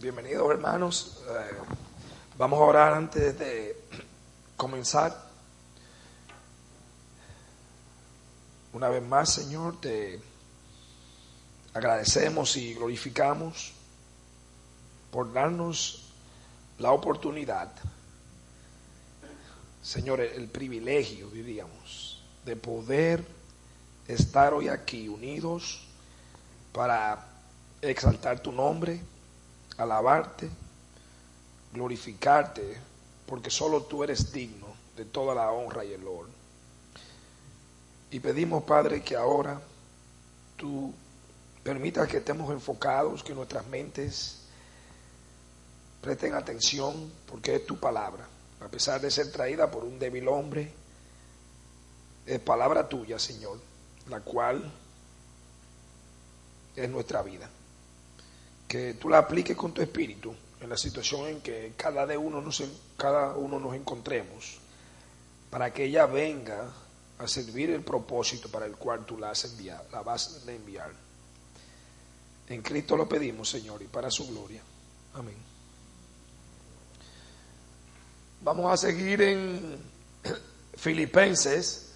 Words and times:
Bienvenidos 0.00 0.50
hermanos. 0.50 1.22
Eh, 1.28 1.56
vamos 2.38 2.58
a 2.58 2.62
orar 2.62 2.94
antes 2.94 3.38
de 3.38 3.76
comenzar. 4.56 5.14
Una 8.72 8.88
vez 8.88 9.02
más, 9.02 9.30
Señor, 9.30 9.78
te 9.78 10.18
agradecemos 11.74 12.56
y 12.56 12.72
glorificamos 12.72 13.74
por 15.10 15.34
darnos 15.34 16.10
la 16.78 16.92
oportunidad, 16.92 17.70
Señor, 19.82 20.22
el 20.22 20.48
privilegio, 20.48 21.28
diríamos, 21.28 22.22
de 22.46 22.56
poder 22.56 23.22
estar 24.08 24.54
hoy 24.54 24.68
aquí 24.68 25.10
unidos 25.10 25.82
para 26.72 27.26
exaltar 27.82 28.40
tu 28.40 28.50
nombre 28.50 29.02
alabarte, 29.80 30.48
glorificarte, 31.72 32.76
porque 33.26 33.50
solo 33.50 33.84
tú 33.84 34.04
eres 34.04 34.32
digno 34.32 34.66
de 34.96 35.04
toda 35.04 35.34
la 35.34 35.50
honra 35.50 35.84
y 35.84 35.92
el 35.92 36.06
honor. 36.06 36.28
Y 38.10 38.20
pedimos, 38.20 38.64
Padre, 38.64 39.02
que 39.02 39.16
ahora 39.16 39.60
tú 40.56 40.92
permitas 41.62 42.08
que 42.08 42.18
estemos 42.18 42.50
enfocados, 42.50 43.22
que 43.22 43.34
nuestras 43.34 43.66
mentes 43.68 44.40
presten 46.00 46.34
atención, 46.34 47.12
porque 47.26 47.56
es 47.56 47.66
tu 47.66 47.78
palabra. 47.78 48.26
A 48.60 48.68
pesar 48.68 49.00
de 49.00 49.10
ser 49.10 49.30
traída 49.30 49.70
por 49.70 49.84
un 49.84 49.98
débil 49.98 50.28
hombre, 50.28 50.72
es 52.26 52.40
palabra 52.40 52.88
tuya, 52.88 53.18
Señor, 53.18 53.58
la 54.08 54.20
cual 54.20 54.70
es 56.76 56.90
nuestra 56.90 57.22
vida 57.22 57.48
que 58.70 58.94
tú 58.94 59.08
la 59.08 59.18
apliques 59.18 59.56
con 59.56 59.74
tu 59.74 59.82
espíritu 59.82 60.32
en 60.60 60.70
la 60.70 60.76
situación 60.76 61.26
en 61.26 61.40
que 61.40 61.72
cada, 61.76 62.06
de 62.06 62.16
uno 62.16 62.40
nos, 62.40 62.62
cada 62.96 63.34
uno 63.34 63.58
nos 63.58 63.74
encontremos, 63.74 64.58
para 65.50 65.72
que 65.72 65.86
ella 65.86 66.06
venga 66.06 66.70
a 67.18 67.26
servir 67.26 67.70
el 67.70 67.82
propósito 67.82 68.48
para 68.48 68.66
el 68.66 68.76
cual 68.76 69.04
tú 69.04 69.18
la, 69.18 69.30
has 69.30 69.44
enviado, 69.44 69.84
la 69.90 70.02
vas 70.02 70.44
a 70.46 70.52
enviar. 70.52 70.92
En 72.46 72.62
Cristo 72.62 72.96
lo 72.96 73.08
pedimos, 73.08 73.48
Señor, 73.48 73.82
y 73.82 73.86
para 73.86 74.08
su 74.08 74.28
gloria. 74.28 74.62
Amén. 75.14 75.34
Vamos 78.42 78.72
a 78.72 78.76
seguir 78.76 79.20
en 79.20 79.78
Filipenses. 80.76 81.94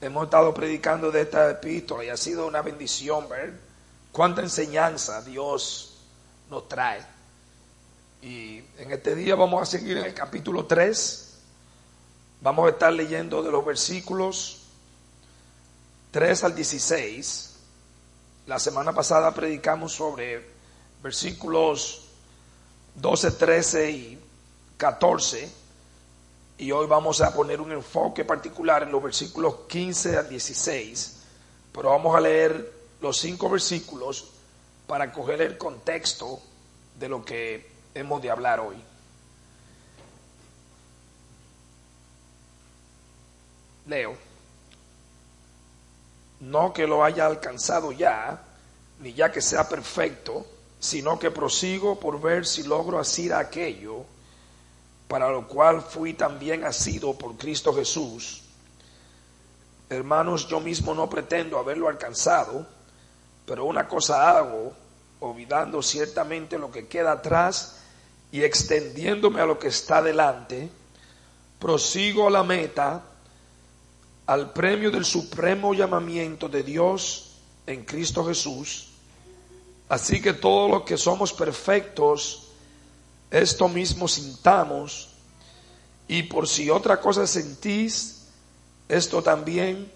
Hemos 0.00 0.26
estado 0.26 0.54
predicando 0.54 1.10
de 1.10 1.22
esta 1.22 1.50
epístola 1.50 2.04
y 2.04 2.10
ha 2.10 2.16
sido 2.16 2.46
una 2.46 2.62
bendición 2.62 3.28
ver 3.28 3.58
cuánta 4.12 4.40
enseñanza 4.40 5.20
Dios 5.22 5.91
nos 6.52 6.68
trae. 6.68 7.02
Y 8.20 8.58
en 8.76 8.92
este 8.92 9.14
día 9.14 9.34
vamos 9.34 9.62
a 9.62 9.66
seguir 9.66 9.96
en 9.96 10.04
el 10.04 10.12
capítulo 10.12 10.66
3. 10.66 11.38
Vamos 12.42 12.66
a 12.66 12.70
estar 12.72 12.92
leyendo 12.92 13.42
de 13.42 13.50
los 13.50 13.64
versículos 13.64 14.58
3 16.10 16.44
al 16.44 16.54
16. 16.54 17.54
La 18.46 18.58
semana 18.58 18.92
pasada 18.92 19.32
predicamos 19.32 19.94
sobre 19.94 20.46
versículos 21.02 22.02
12, 22.96 23.30
13 23.30 23.90
y 23.90 24.18
14. 24.76 25.50
Y 26.58 26.70
hoy 26.70 26.86
vamos 26.86 27.22
a 27.22 27.32
poner 27.32 27.62
un 27.62 27.72
enfoque 27.72 28.26
particular 28.26 28.82
en 28.82 28.92
los 28.92 29.02
versículos 29.02 29.54
15 29.68 30.18
al 30.18 30.28
16. 30.28 31.16
Pero 31.72 31.88
vamos 31.88 32.14
a 32.14 32.20
leer 32.20 32.70
los 33.00 33.16
cinco 33.16 33.48
versículos 33.48 34.31
para 34.92 35.10
coger 35.10 35.40
el 35.40 35.56
contexto 35.56 36.38
de 36.98 37.08
lo 37.08 37.24
que 37.24 37.66
hemos 37.94 38.20
de 38.20 38.30
hablar 38.30 38.60
hoy. 38.60 38.76
Leo, 43.86 44.14
no 46.40 46.74
que 46.74 46.86
lo 46.86 47.02
haya 47.02 47.24
alcanzado 47.24 47.90
ya, 47.90 48.42
ni 49.00 49.14
ya 49.14 49.32
que 49.32 49.40
sea 49.40 49.66
perfecto, 49.66 50.44
sino 50.78 51.18
que 51.18 51.30
prosigo 51.30 51.98
por 51.98 52.20
ver 52.20 52.44
si 52.44 52.62
logro 52.62 52.98
asir 52.98 53.32
aquello 53.32 54.04
para 55.08 55.30
lo 55.30 55.48
cual 55.48 55.80
fui 55.80 56.12
también 56.12 56.64
asido 56.64 57.14
por 57.14 57.38
Cristo 57.38 57.72
Jesús. 57.72 58.42
Hermanos, 59.88 60.48
yo 60.48 60.60
mismo 60.60 60.92
no 60.92 61.08
pretendo 61.08 61.58
haberlo 61.58 61.88
alcanzado, 61.88 62.66
pero 63.46 63.64
una 63.64 63.88
cosa 63.88 64.36
hago, 64.36 64.72
olvidando 65.20 65.82
ciertamente 65.82 66.58
lo 66.58 66.70
que 66.70 66.86
queda 66.86 67.12
atrás 67.12 67.78
y 68.30 68.42
extendiéndome 68.42 69.40
a 69.40 69.46
lo 69.46 69.58
que 69.58 69.68
está 69.68 70.02
delante, 70.02 70.70
prosigo 71.58 72.26
a 72.26 72.30
la 72.30 72.42
meta, 72.42 73.02
al 74.26 74.52
premio 74.52 74.90
del 74.90 75.04
supremo 75.04 75.74
llamamiento 75.74 76.48
de 76.48 76.62
Dios 76.62 77.36
en 77.66 77.84
Cristo 77.84 78.24
Jesús. 78.24 78.88
Así 79.88 80.22
que 80.22 80.32
todos 80.32 80.70
los 80.70 80.82
que 80.82 80.96
somos 80.96 81.32
perfectos, 81.32 82.48
esto 83.30 83.68
mismo 83.68 84.08
sintamos, 84.08 85.10
y 86.08 86.24
por 86.24 86.48
si 86.48 86.70
otra 86.70 87.00
cosa 87.00 87.26
sentís, 87.26 88.26
esto 88.88 89.22
también 89.22 89.90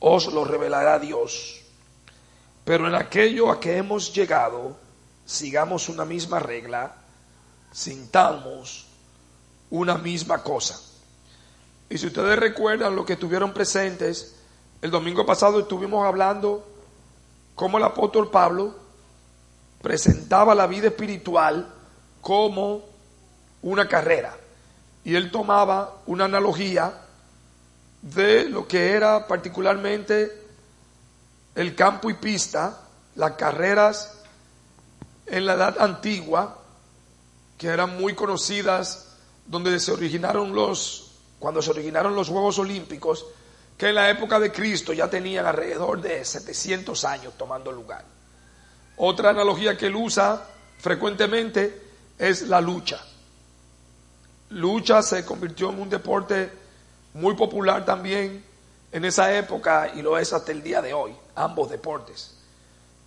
os 0.00 0.32
lo 0.32 0.44
revelará 0.44 0.98
Dios. 0.98 1.59
Pero 2.70 2.86
en 2.86 2.94
aquello 2.94 3.50
a 3.50 3.58
que 3.58 3.78
hemos 3.78 4.14
llegado, 4.14 4.76
sigamos 5.26 5.88
una 5.88 6.04
misma 6.04 6.38
regla, 6.38 6.94
sintamos 7.72 8.86
una 9.70 9.98
misma 9.98 10.40
cosa. 10.44 10.80
Y 11.88 11.98
si 11.98 12.06
ustedes 12.06 12.38
recuerdan 12.38 12.94
lo 12.94 13.04
que 13.04 13.14
estuvieron 13.14 13.52
presentes, 13.52 14.36
el 14.82 14.92
domingo 14.92 15.26
pasado 15.26 15.58
estuvimos 15.58 16.06
hablando 16.06 16.64
cómo 17.56 17.76
el 17.76 17.82
apóstol 17.82 18.30
Pablo 18.30 18.76
presentaba 19.82 20.54
la 20.54 20.68
vida 20.68 20.86
espiritual 20.86 21.66
como 22.20 22.82
una 23.62 23.88
carrera. 23.88 24.36
Y 25.02 25.16
él 25.16 25.32
tomaba 25.32 25.96
una 26.06 26.26
analogía 26.26 27.02
de 28.00 28.48
lo 28.48 28.68
que 28.68 28.92
era 28.92 29.26
particularmente 29.26 30.39
el 31.60 31.74
campo 31.74 32.08
y 32.08 32.14
pista, 32.14 32.80
las 33.16 33.32
carreras 33.32 34.22
en 35.26 35.44
la 35.44 35.52
edad 35.52 35.78
antigua, 35.78 36.56
que 37.58 37.66
eran 37.66 38.00
muy 38.00 38.14
conocidas, 38.14 39.08
donde 39.44 39.78
se 39.78 39.92
originaron 39.92 40.54
los, 40.54 41.10
cuando 41.38 41.60
se 41.60 41.68
originaron 41.68 42.14
los 42.14 42.30
Juegos 42.30 42.58
Olímpicos, 42.58 43.26
que 43.76 43.90
en 43.90 43.96
la 43.96 44.08
época 44.08 44.40
de 44.40 44.50
Cristo 44.50 44.94
ya 44.94 45.10
tenían 45.10 45.44
alrededor 45.44 46.00
de 46.00 46.24
700 46.24 47.04
años 47.04 47.34
tomando 47.36 47.70
lugar. 47.70 48.06
Otra 48.96 49.28
analogía 49.28 49.76
que 49.76 49.88
él 49.88 49.96
usa 49.96 50.42
frecuentemente 50.78 51.78
es 52.18 52.40
la 52.48 52.62
lucha. 52.62 53.04
Lucha 54.48 55.02
se 55.02 55.26
convirtió 55.26 55.68
en 55.68 55.80
un 55.80 55.90
deporte 55.90 56.50
muy 57.12 57.34
popular 57.34 57.84
también 57.84 58.49
en 58.92 59.04
esa 59.04 59.36
época 59.36 59.92
y 59.94 60.02
lo 60.02 60.18
es 60.18 60.32
hasta 60.32 60.52
el 60.52 60.62
día 60.62 60.82
de 60.82 60.92
hoy, 60.92 61.14
ambos 61.34 61.70
deportes. 61.70 62.34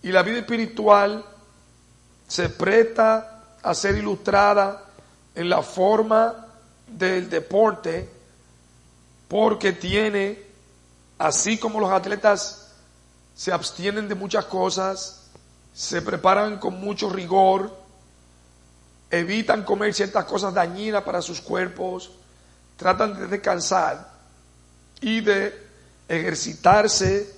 Y 0.02 0.12
la 0.12 0.22
vida 0.22 0.38
espiritual 0.38 1.24
se 2.26 2.48
presta 2.48 3.42
a 3.62 3.74
ser 3.74 3.96
ilustrada 3.96 4.84
en 5.34 5.48
la 5.48 5.62
forma 5.62 6.46
del 6.86 7.28
deporte 7.28 8.08
porque 9.28 9.72
tiene, 9.72 10.42
así 11.18 11.58
como 11.58 11.80
los 11.80 11.90
atletas 11.90 12.72
se 13.34 13.52
abstienen 13.52 14.08
de 14.08 14.14
muchas 14.14 14.44
cosas, 14.44 15.22
se 15.74 16.02
preparan 16.02 16.58
con 16.58 16.80
mucho 16.80 17.10
rigor, 17.10 17.76
evitan 19.10 19.64
comer 19.64 19.92
ciertas 19.92 20.24
cosas 20.24 20.54
dañinas 20.54 21.02
para 21.02 21.20
sus 21.20 21.40
cuerpos, 21.40 22.12
tratan 22.76 23.18
de 23.18 23.26
descansar 23.26 24.08
y 25.00 25.20
de 25.20 25.63
ejercitarse 26.08 27.34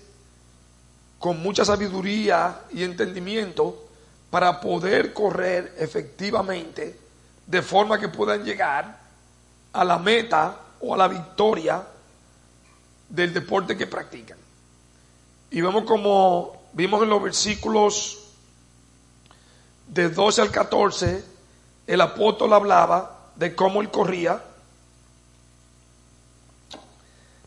con 1.19 1.41
mucha 1.41 1.65
sabiduría 1.65 2.63
y 2.73 2.83
entendimiento 2.83 3.87
para 4.31 4.61
poder 4.61 5.13
correr 5.13 5.75
efectivamente 5.79 6.99
de 7.47 7.63
forma 7.63 7.99
que 7.99 8.09
puedan 8.09 8.45
llegar 8.45 8.99
a 9.73 9.85
la 9.85 9.99
meta 9.99 10.61
o 10.81 10.95
a 10.95 10.97
la 10.97 11.09
victoria 11.09 11.83
del 13.09 13.33
deporte 13.33 13.77
que 13.77 13.87
practican. 13.87 14.39
Y 15.51 15.61
vemos 15.61 15.85
como 15.85 16.57
vimos 16.73 17.03
en 17.03 17.09
los 17.09 17.23
versículos 17.23 18.19
de 19.89 20.11
12 20.11 20.43
al 20.43 20.51
14, 20.51 21.25
el 21.87 22.01
apóstol 22.01 22.53
hablaba 22.53 23.31
de 23.37 23.55
cómo 23.55 23.81
él 23.81 23.91
corría, 23.91 24.43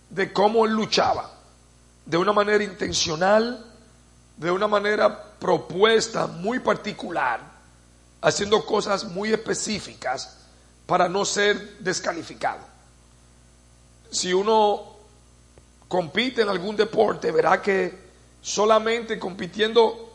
de 0.10 0.34
cómo 0.34 0.66
él 0.66 0.74
luchaba, 0.74 1.32
de 2.06 2.18
una 2.18 2.34
manera 2.34 2.64
intencional, 2.64 3.66
de 4.38 4.52
una 4.52 4.68
manera 4.68 5.24
propuesta 5.40 6.28
muy 6.28 6.60
particular, 6.60 7.42
haciendo 8.22 8.66
cosas 8.66 9.06
muy 9.06 9.32
específicas 9.32 10.38
para 10.86 11.08
no 11.08 11.26
ser 11.26 11.78
descalificado. 11.80 12.62
Si 14.10 14.34
uno 14.34 14.96
compite 15.88 16.42
en 16.42 16.50
algún 16.50 16.76
deporte, 16.76 17.32
verá 17.32 17.62
que 17.62 18.10
solamente 18.42 19.20
compitiendo 19.20 20.10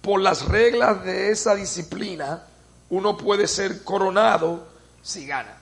por 0.00 0.20
las 0.20 0.46
reglas 0.46 1.04
de 1.04 1.30
esa 1.30 1.54
disciplina, 1.54 2.44
uno 2.90 3.16
puede 3.16 3.46
ser 3.46 3.84
coronado 3.84 4.66
si 5.02 5.26
gana. 5.26 5.56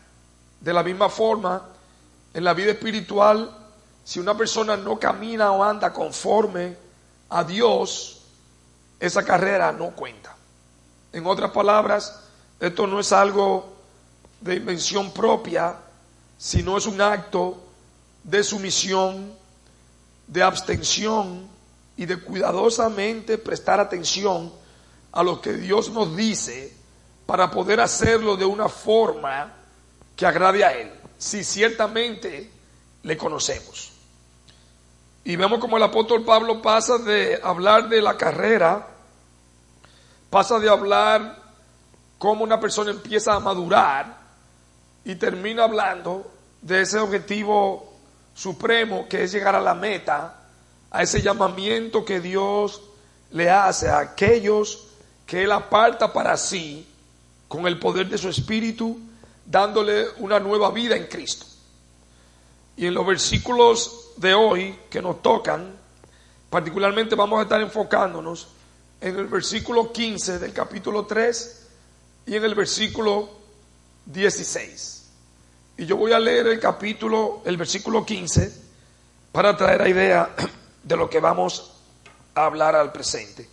De 0.60 0.72
la 0.72 0.82
misma 0.82 1.08
forma, 1.08 1.62
en 2.34 2.44
la 2.44 2.54
vida 2.54 2.72
espiritual, 2.72 3.65
si 4.06 4.20
una 4.20 4.36
persona 4.36 4.76
no 4.76 5.00
camina 5.00 5.50
o 5.50 5.64
anda 5.64 5.92
conforme 5.92 6.76
a 7.28 7.42
Dios, 7.42 8.20
esa 9.00 9.24
carrera 9.24 9.72
no 9.72 9.90
cuenta. 9.96 10.36
En 11.12 11.26
otras 11.26 11.50
palabras, 11.50 12.20
esto 12.60 12.86
no 12.86 13.00
es 13.00 13.10
algo 13.10 13.66
de 14.40 14.54
invención 14.54 15.10
propia, 15.10 15.74
sino 16.38 16.78
es 16.78 16.86
un 16.86 17.00
acto 17.00 17.60
de 18.22 18.44
sumisión, 18.44 19.34
de 20.28 20.40
abstención 20.40 21.48
y 21.96 22.06
de 22.06 22.20
cuidadosamente 22.20 23.38
prestar 23.38 23.80
atención 23.80 24.52
a 25.10 25.24
lo 25.24 25.40
que 25.40 25.54
Dios 25.54 25.90
nos 25.90 26.14
dice 26.16 26.72
para 27.26 27.50
poder 27.50 27.80
hacerlo 27.80 28.36
de 28.36 28.44
una 28.44 28.68
forma 28.68 29.52
que 30.14 30.26
agrade 30.26 30.64
a 30.64 30.78
Él, 30.78 30.92
si 31.18 31.42
ciertamente 31.42 32.52
le 33.02 33.16
conocemos. 33.16 33.95
Y 35.26 35.34
vemos 35.34 35.58
como 35.58 35.76
el 35.76 35.82
apóstol 35.82 36.24
Pablo 36.24 36.62
pasa 36.62 36.98
de 36.98 37.40
hablar 37.42 37.88
de 37.88 38.00
la 38.00 38.16
carrera, 38.16 38.86
pasa 40.30 40.60
de 40.60 40.70
hablar 40.70 41.36
cómo 42.16 42.44
una 42.44 42.60
persona 42.60 42.92
empieza 42.92 43.34
a 43.34 43.40
madurar 43.40 44.18
y 45.04 45.16
termina 45.16 45.64
hablando 45.64 46.30
de 46.62 46.82
ese 46.82 47.00
objetivo 47.00 47.92
supremo 48.36 49.08
que 49.08 49.24
es 49.24 49.32
llegar 49.32 49.56
a 49.56 49.60
la 49.60 49.74
meta, 49.74 50.42
a 50.92 51.02
ese 51.02 51.20
llamamiento 51.20 52.04
que 52.04 52.20
Dios 52.20 52.80
le 53.32 53.50
hace 53.50 53.88
a 53.88 53.98
aquellos 53.98 54.86
que 55.26 55.42
Él 55.42 55.50
aparta 55.50 56.12
para 56.12 56.36
sí 56.36 56.86
con 57.48 57.66
el 57.66 57.80
poder 57.80 58.08
de 58.08 58.16
su 58.16 58.28
Espíritu, 58.28 59.00
dándole 59.44 60.06
una 60.18 60.38
nueva 60.38 60.70
vida 60.70 60.94
en 60.94 61.08
Cristo. 61.08 61.55
Y 62.76 62.86
en 62.86 62.94
los 62.94 63.06
versículos 63.06 64.10
de 64.16 64.34
hoy 64.34 64.78
que 64.90 65.00
nos 65.00 65.22
tocan, 65.22 65.74
particularmente 66.50 67.14
vamos 67.14 67.38
a 67.38 67.42
estar 67.42 67.60
enfocándonos 67.60 68.48
en 69.00 69.16
el 69.16 69.26
versículo 69.26 69.92
15 69.92 70.38
del 70.38 70.52
capítulo 70.52 71.06
3 71.06 71.66
y 72.26 72.36
en 72.36 72.44
el 72.44 72.54
versículo 72.54 73.30
16. 74.06 75.04
Y 75.78 75.86
yo 75.86 75.96
voy 75.96 76.12
a 76.12 76.18
leer 76.18 76.46
el 76.46 76.60
capítulo, 76.60 77.42
el 77.44 77.56
versículo 77.56 78.04
15, 78.04 78.52
para 79.32 79.56
traer 79.56 79.80
la 79.80 79.88
idea 79.88 80.34
de 80.82 80.96
lo 80.96 81.10
que 81.10 81.20
vamos 81.20 81.72
a 82.34 82.46
hablar 82.46 82.74
al 82.74 82.92
presente. 82.92 83.48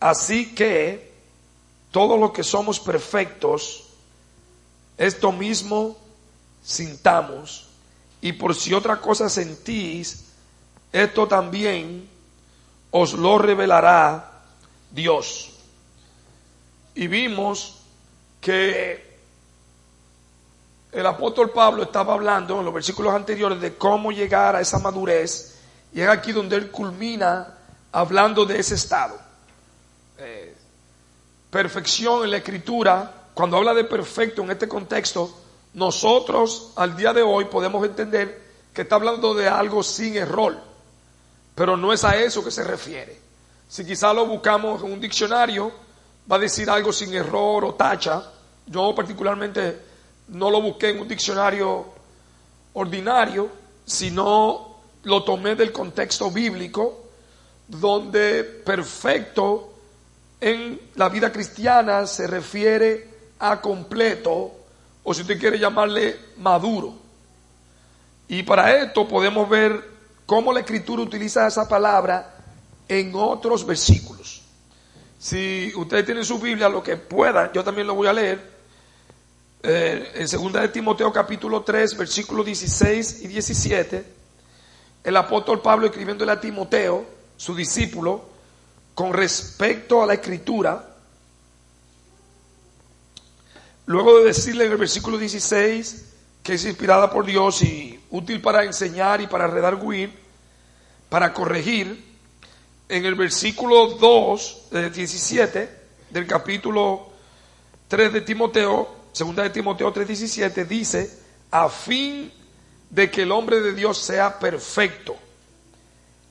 Así 0.00 0.54
que 0.54 1.12
todos 1.92 2.18
los 2.18 2.32
que 2.32 2.42
somos 2.42 2.80
perfectos, 2.80 3.84
esto 4.98 5.30
mismo 5.30 6.01
sintamos, 6.62 7.68
y 8.20 8.32
por 8.32 8.54
si 8.54 8.72
otra 8.72 9.00
cosa 9.00 9.28
sentís, 9.28 10.26
esto 10.92 11.26
también 11.26 12.08
os 12.90 13.14
lo 13.14 13.38
revelará 13.38 14.42
Dios. 14.90 15.50
Y 16.94 17.06
vimos 17.06 17.78
que 18.40 19.12
el 20.92 21.06
apóstol 21.06 21.50
Pablo 21.50 21.84
estaba 21.84 22.12
hablando 22.12 22.58
en 22.58 22.66
los 22.66 22.74
versículos 22.74 23.14
anteriores 23.14 23.60
de 23.60 23.74
cómo 23.76 24.12
llegar 24.12 24.54
a 24.54 24.60
esa 24.60 24.78
madurez, 24.78 25.58
y 25.92 26.00
es 26.00 26.08
aquí 26.08 26.32
donde 26.32 26.56
él 26.56 26.70
culmina 26.70 27.58
hablando 27.90 28.44
de 28.44 28.60
ese 28.60 28.74
estado. 28.74 29.18
Eh, 30.18 30.54
perfección 31.50 32.24
en 32.24 32.30
la 32.30 32.36
escritura, 32.38 33.28
cuando 33.34 33.56
habla 33.56 33.74
de 33.74 33.84
perfecto 33.84 34.42
en 34.42 34.50
este 34.50 34.68
contexto, 34.68 35.41
nosotros 35.74 36.72
al 36.76 36.96
día 36.96 37.12
de 37.12 37.22
hoy 37.22 37.46
podemos 37.46 37.84
entender 37.84 38.42
que 38.74 38.82
está 38.82 38.96
hablando 38.96 39.34
de 39.34 39.48
algo 39.48 39.82
sin 39.82 40.16
error, 40.16 40.58
pero 41.54 41.76
no 41.76 41.92
es 41.92 42.04
a 42.04 42.16
eso 42.16 42.44
que 42.44 42.50
se 42.50 42.64
refiere. 42.64 43.20
Si 43.68 43.84
quizá 43.84 44.12
lo 44.12 44.26
buscamos 44.26 44.82
en 44.82 44.92
un 44.92 45.00
diccionario, 45.00 45.72
va 46.30 46.36
a 46.36 46.40
decir 46.40 46.68
algo 46.68 46.92
sin 46.92 47.14
error 47.14 47.64
o 47.64 47.74
tacha. 47.74 48.22
Yo 48.66 48.94
particularmente 48.94 49.80
no 50.28 50.50
lo 50.50 50.60
busqué 50.60 50.90
en 50.90 51.00
un 51.00 51.08
diccionario 51.08 51.86
ordinario, 52.74 53.48
sino 53.84 54.76
lo 55.04 55.24
tomé 55.24 55.54
del 55.54 55.72
contexto 55.72 56.30
bíblico, 56.30 57.04
donde 57.66 58.44
perfecto 58.44 59.72
en 60.40 60.80
la 60.96 61.08
vida 61.08 61.32
cristiana 61.32 62.06
se 62.06 62.26
refiere 62.26 63.08
a 63.38 63.60
completo 63.60 64.61
o 65.04 65.14
si 65.14 65.22
usted 65.22 65.38
quiere 65.38 65.58
llamarle 65.58 66.16
maduro. 66.38 66.94
Y 68.28 68.42
para 68.42 68.76
esto 68.76 69.06
podemos 69.06 69.48
ver 69.48 69.90
cómo 70.26 70.52
la 70.52 70.60
escritura 70.60 71.02
utiliza 71.02 71.46
esa 71.46 71.68
palabra 71.68 72.34
en 72.88 73.12
otros 73.14 73.66
versículos. 73.66 74.42
Si 75.18 75.72
ustedes 75.76 76.04
tienen 76.04 76.24
su 76.24 76.38
Biblia, 76.38 76.68
lo 76.68 76.82
que 76.82 76.96
puedan, 76.96 77.52
yo 77.52 77.62
también 77.62 77.86
lo 77.86 77.94
voy 77.94 78.08
a 78.08 78.12
leer. 78.12 78.52
Eh, 79.62 80.12
en 80.14 80.26
2 80.26 80.52
de 80.54 80.68
Timoteo 80.68 81.12
capítulo 81.12 81.62
3, 81.62 81.96
versículos 81.96 82.44
16 82.44 83.22
y 83.22 83.28
17, 83.28 84.04
el 85.04 85.16
apóstol 85.16 85.60
Pablo 85.60 85.86
escribiéndole 85.86 86.32
a 86.32 86.40
Timoteo, 86.40 87.04
su 87.36 87.54
discípulo, 87.54 88.24
con 88.94 89.12
respecto 89.12 90.02
a 90.02 90.06
la 90.06 90.14
escritura, 90.14 90.91
Luego 93.86 94.18
de 94.18 94.26
decirle 94.26 94.66
en 94.66 94.72
el 94.72 94.78
versículo 94.78 95.18
16 95.18 96.12
que 96.42 96.54
es 96.54 96.64
inspirada 96.64 97.10
por 97.10 97.24
Dios 97.24 97.62
y 97.62 98.00
útil 98.10 98.40
para 98.40 98.64
enseñar 98.64 99.20
y 99.20 99.26
para 99.26 99.46
redarguir, 99.46 100.12
para 101.08 101.32
corregir, 101.32 102.12
en 102.88 103.06
el 103.06 103.14
versículo 103.14 103.86
2, 103.86 104.68
17 104.92 105.70
del 106.10 106.26
capítulo 106.26 107.10
3 107.88 108.12
de 108.12 108.20
Timoteo, 108.22 108.88
segunda 109.12 109.44
de 109.44 109.50
Timoteo 109.50 109.92
3:17, 109.92 110.66
dice, 110.66 111.18
a 111.50 111.68
fin 111.68 112.30
de 112.90 113.10
que 113.10 113.22
el 113.22 113.32
hombre 113.32 113.60
de 113.60 113.72
Dios 113.72 113.98
sea 113.98 114.38
perfecto, 114.38 115.16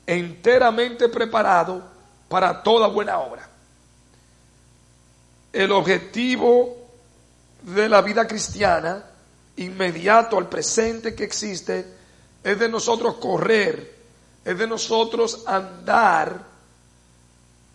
enteramente 0.06 1.10
preparado 1.10 1.84
para 2.28 2.62
toda 2.62 2.88
buena 2.88 3.18
obra. 3.20 3.50
El 5.54 5.72
objetivo 5.72 6.81
de 7.62 7.90
la 7.90 8.02
vida 8.02 8.28
cristiana, 8.28 9.04
inmediato 9.58 10.38
al 10.38 10.50
presente 10.50 11.14
que 11.14 11.24
existe, 11.24 11.86
es 12.44 12.60
de 12.60 12.70
nosotros 12.70 13.16
correr, 13.16 13.96
es 14.44 14.58
de 14.58 14.68
nosotros 14.68 15.44
andar 15.46 16.52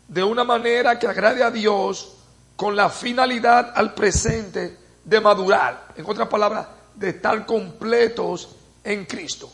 de 0.08 0.22
una 0.22 0.44
manera 0.44 0.98
que 0.98 1.06
agrade 1.06 1.42
a 1.42 1.50
Dios 1.50 2.12
con 2.56 2.74
la 2.74 2.88
finalidad 2.88 3.72
al 3.74 3.94
presente 3.94 4.76
de 5.04 5.20
madurar. 5.20 5.88
En 5.96 6.06
otras 6.08 6.28
palabras, 6.28 6.66
de 6.94 7.10
estar 7.10 7.44
completos 7.44 8.48
en 8.82 9.04
Cristo. 9.04 9.50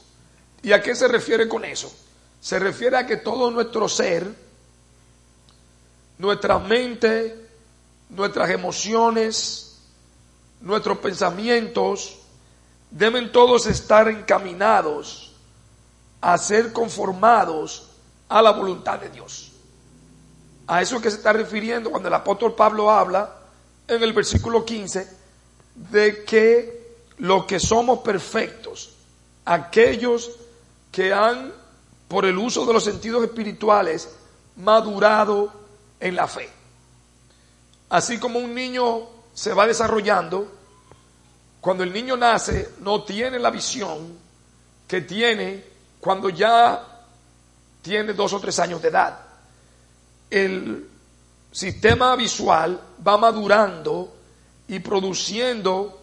¿Y 0.62 0.72
a 0.72 0.82
qué 0.82 0.94
se 0.94 1.08
refiere 1.08 1.48
con 1.48 1.64
eso? 1.64 1.92
Se 2.40 2.58
refiere 2.58 2.96
a 2.96 3.06
que 3.06 3.16
todo 3.16 3.50
nuestro 3.50 3.88
ser, 3.88 4.26
nuestra 6.18 6.58
mente, 6.58 7.48
nuestras 8.10 8.50
emociones, 8.50 9.71
nuestros 10.62 10.98
pensamientos 10.98 12.18
deben 12.90 13.32
todos 13.32 13.66
estar 13.66 14.08
encaminados 14.08 15.32
a 16.20 16.38
ser 16.38 16.72
conformados 16.72 17.88
a 18.28 18.40
la 18.40 18.52
voluntad 18.52 18.98
de 19.00 19.10
Dios. 19.10 19.50
A 20.66 20.80
eso 20.80 21.00
que 21.00 21.10
se 21.10 21.16
está 21.16 21.32
refiriendo 21.32 21.90
cuando 21.90 22.08
el 22.08 22.14
apóstol 22.14 22.54
Pablo 22.54 22.90
habla 22.90 23.36
en 23.88 24.02
el 24.02 24.12
versículo 24.12 24.64
15 24.64 25.06
de 25.74 26.24
que 26.24 26.82
los 27.18 27.44
que 27.44 27.58
somos 27.58 27.98
perfectos, 28.00 28.94
aquellos 29.44 30.30
que 30.92 31.12
han, 31.12 31.52
por 32.06 32.24
el 32.24 32.38
uso 32.38 32.64
de 32.66 32.72
los 32.72 32.84
sentidos 32.84 33.24
espirituales, 33.24 34.08
madurado 34.56 35.52
en 35.98 36.14
la 36.14 36.28
fe. 36.28 36.48
Así 37.88 38.18
como 38.18 38.38
un 38.38 38.54
niño 38.54 39.08
se 39.34 39.52
va 39.52 39.66
desarrollando, 39.66 40.50
cuando 41.60 41.84
el 41.84 41.92
niño 41.92 42.16
nace 42.16 42.74
no 42.80 43.04
tiene 43.04 43.38
la 43.38 43.50
visión 43.50 44.18
que 44.86 45.02
tiene 45.02 45.64
cuando 46.00 46.28
ya 46.28 46.84
tiene 47.80 48.12
dos 48.12 48.32
o 48.32 48.40
tres 48.40 48.58
años 48.58 48.82
de 48.82 48.88
edad. 48.88 49.18
El 50.28 50.88
sistema 51.52 52.16
visual 52.16 52.80
va 53.06 53.16
madurando 53.16 54.12
y 54.66 54.80
produciendo 54.80 56.00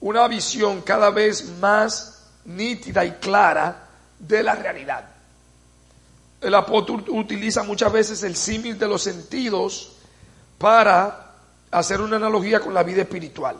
una 0.00 0.26
visión 0.26 0.82
cada 0.82 1.10
vez 1.10 1.44
más 1.60 2.24
nítida 2.46 3.04
y 3.04 3.12
clara 3.12 3.88
de 4.18 4.42
la 4.42 4.54
realidad. 4.54 5.08
El 6.40 6.54
apóstol 6.54 7.04
utiliza 7.08 7.62
muchas 7.62 7.92
veces 7.92 8.22
el 8.22 8.34
símil 8.34 8.78
de 8.78 8.88
los 8.88 9.02
sentidos 9.02 9.92
para 10.58 11.29
hacer 11.70 12.00
una 12.00 12.16
analogía 12.16 12.60
con 12.60 12.74
la 12.74 12.82
vida 12.82 13.02
espiritual. 13.02 13.56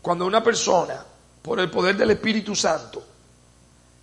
Cuando 0.00 0.26
una 0.26 0.42
persona, 0.42 1.04
por 1.42 1.60
el 1.60 1.70
poder 1.70 1.96
del 1.96 2.12
Espíritu 2.12 2.54
Santo, 2.54 3.02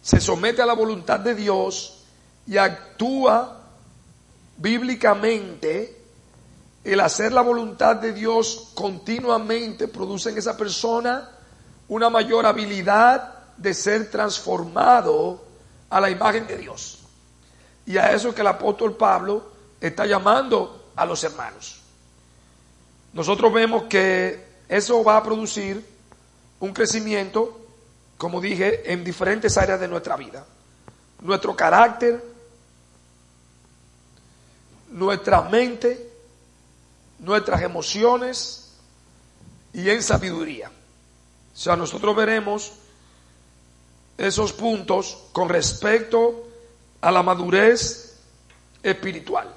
se 0.01 0.19
somete 0.19 0.61
a 0.61 0.65
la 0.65 0.73
voluntad 0.73 1.19
de 1.19 1.33
Dios 1.33 2.03
y 2.45 2.57
actúa 2.57 3.61
bíblicamente, 4.57 6.01
el 6.83 6.99
hacer 6.99 7.31
la 7.31 7.41
voluntad 7.41 7.95
de 7.95 8.11
Dios 8.11 8.71
continuamente 8.75 9.87
produce 9.87 10.29
en 10.29 10.37
esa 10.37 10.57
persona 10.57 11.29
una 11.87 12.09
mayor 12.09 12.45
habilidad 12.45 13.33
de 13.57 13.73
ser 13.73 14.11
transformado 14.11 15.41
a 15.89 16.01
la 16.01 16.09
imagen 16.09 16.45
de 16.47 16.57
Dios. 16.57 16.99
Y 17.85 17.97
a 17.97 18.11
eso 18.11 18.33
que 18.35 18.41
el 18.41 18.47
apóstol 18.47 18.95
Pablo 18.95 19.51
está 19.79 20.05
llamando 20.05 20.91
a 20.95 21.05
los 21.05 21.23
hermanos. 21.23 21.82
Nosotros 23.13 23.53
vemos 23.53 23.84
que 23.84 24.43
eso 24.67 25.03
va 25.03 25.17
a 25.17 25.24
producir 25.24 25.86
un 26.60 26.74
crecimiento, 26.74 27.60
como 28.17 28.41
dije, 28.41 28.91
en 28.91 29.03
diferentes 29.03 29.58
áreas 29.58 29.79
de 29.79 29.88
nuestra 29.88 30.15
vida. 30.15 30.46
Nuestro 31.22 31.55
carácter, 31.55 32.24
nuestra 34.89 35.41
mente, 35.43 36.10
nuestras 37.20 37.62
emociones 37.62 38.74
y 39.74 39.89
en 39.89 40.01
sabiduría. 40.01 40.70
O 40.70 41.58
sea, 41.58 41.75
nosotros 41.75 42.15
veremos 42.15 42.72
esos 44.17 44.53
puntos 44.53 45.17
con 45.32 45.50
respecto 45.50 46.48
a 47.01 47.12
la 47.12 47.22
madurez 47.24 48.17
espiritual. 48.82 49.53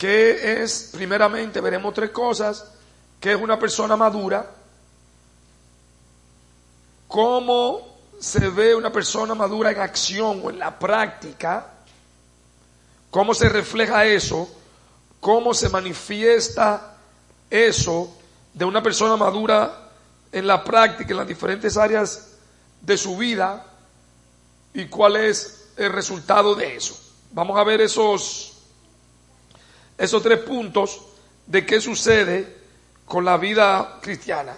Que 0.00 0.62
es, 0.62 0.92
primeramente, 0.94 1.60
veremos 1.60 1.92
tres 1.92 2.08
cosas, 2.08 2.72
que 3.20 3.32
es 3.32 3.38
una 3.38 3.58
persona 3.58 3.98
madura, 3.98 4.50
cómo 7.06 7.98
se 8.18 8.48
ve 8.48 8.74
una 8.74 8.90
persona 8.90 9.34
madura 9.34 9.72
en 9.72 9.80
acción 9.80 10.40
o 10.42 10.48
en 10.48 10.58
la 10.58 10.78
práctica, 10.78 11.66
cómo 13.10 13.34
se 13.34 13.50
refleja 13.50 14.06
eso, 14.06 14.48
cómo 15.20 15.52
se 15.52 15.68
manifiesta 15.68 16.96
eso 17.50 18.16
de 18.54 18.64
una 18.64 18.82
persona 18.82 19.18
madura 19.18 19.90
en 20.32 20.46
la 20.46 20.64
práctica, 20.64 21.10
en 21.10 21.18
las 21.18 21.28
diferentes 21.28 21.76
áreas 21.76 22.28
de 22.80 22.96
su 22.96 23.18
vida 23.18 23.66
y 24.72 24.86
cuál 24.86 25.16
es 25.16 25.72
el 25.76 25.92
resultado 25.92 26.54
de 26.54 26.76
eso. 26.76 26.98
Vamos 27.32 27.58
a 27.58 27.64
ver 27.64 27.80
esos, 27.80 28.59
esos 30.00 30.22
tres 30.22 30.40
puntos 30.40 30.98
de 31.46 31.66
qué 31.66 31.78
sucede 31.78 32.56
con 33.04 33.22
la 33.22 33.36
vida 33.36 33.98
cristiana. 34.00 34.56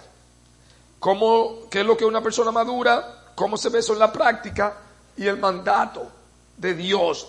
Cómo, 0.99 1.67
qué 1.69 1.81
es 1.81 1.85
lo 1.85 1.97
que 1.97 2.05
una 2.05 2.23
persona 2.23 2.49
madura, 2.49 3.25
cómo 3.35 3.57
se 3.57 3.67
ve 3.67 3.79
eso 3.79 3.91
en 3.91 3.99
la 3.99 4.13
práctica 4.13 4.77
y 5.17 5.27
el 5.27 5.37
mandato 5.37 6.09
de 6.55 6.73
Dios 6.75 7.27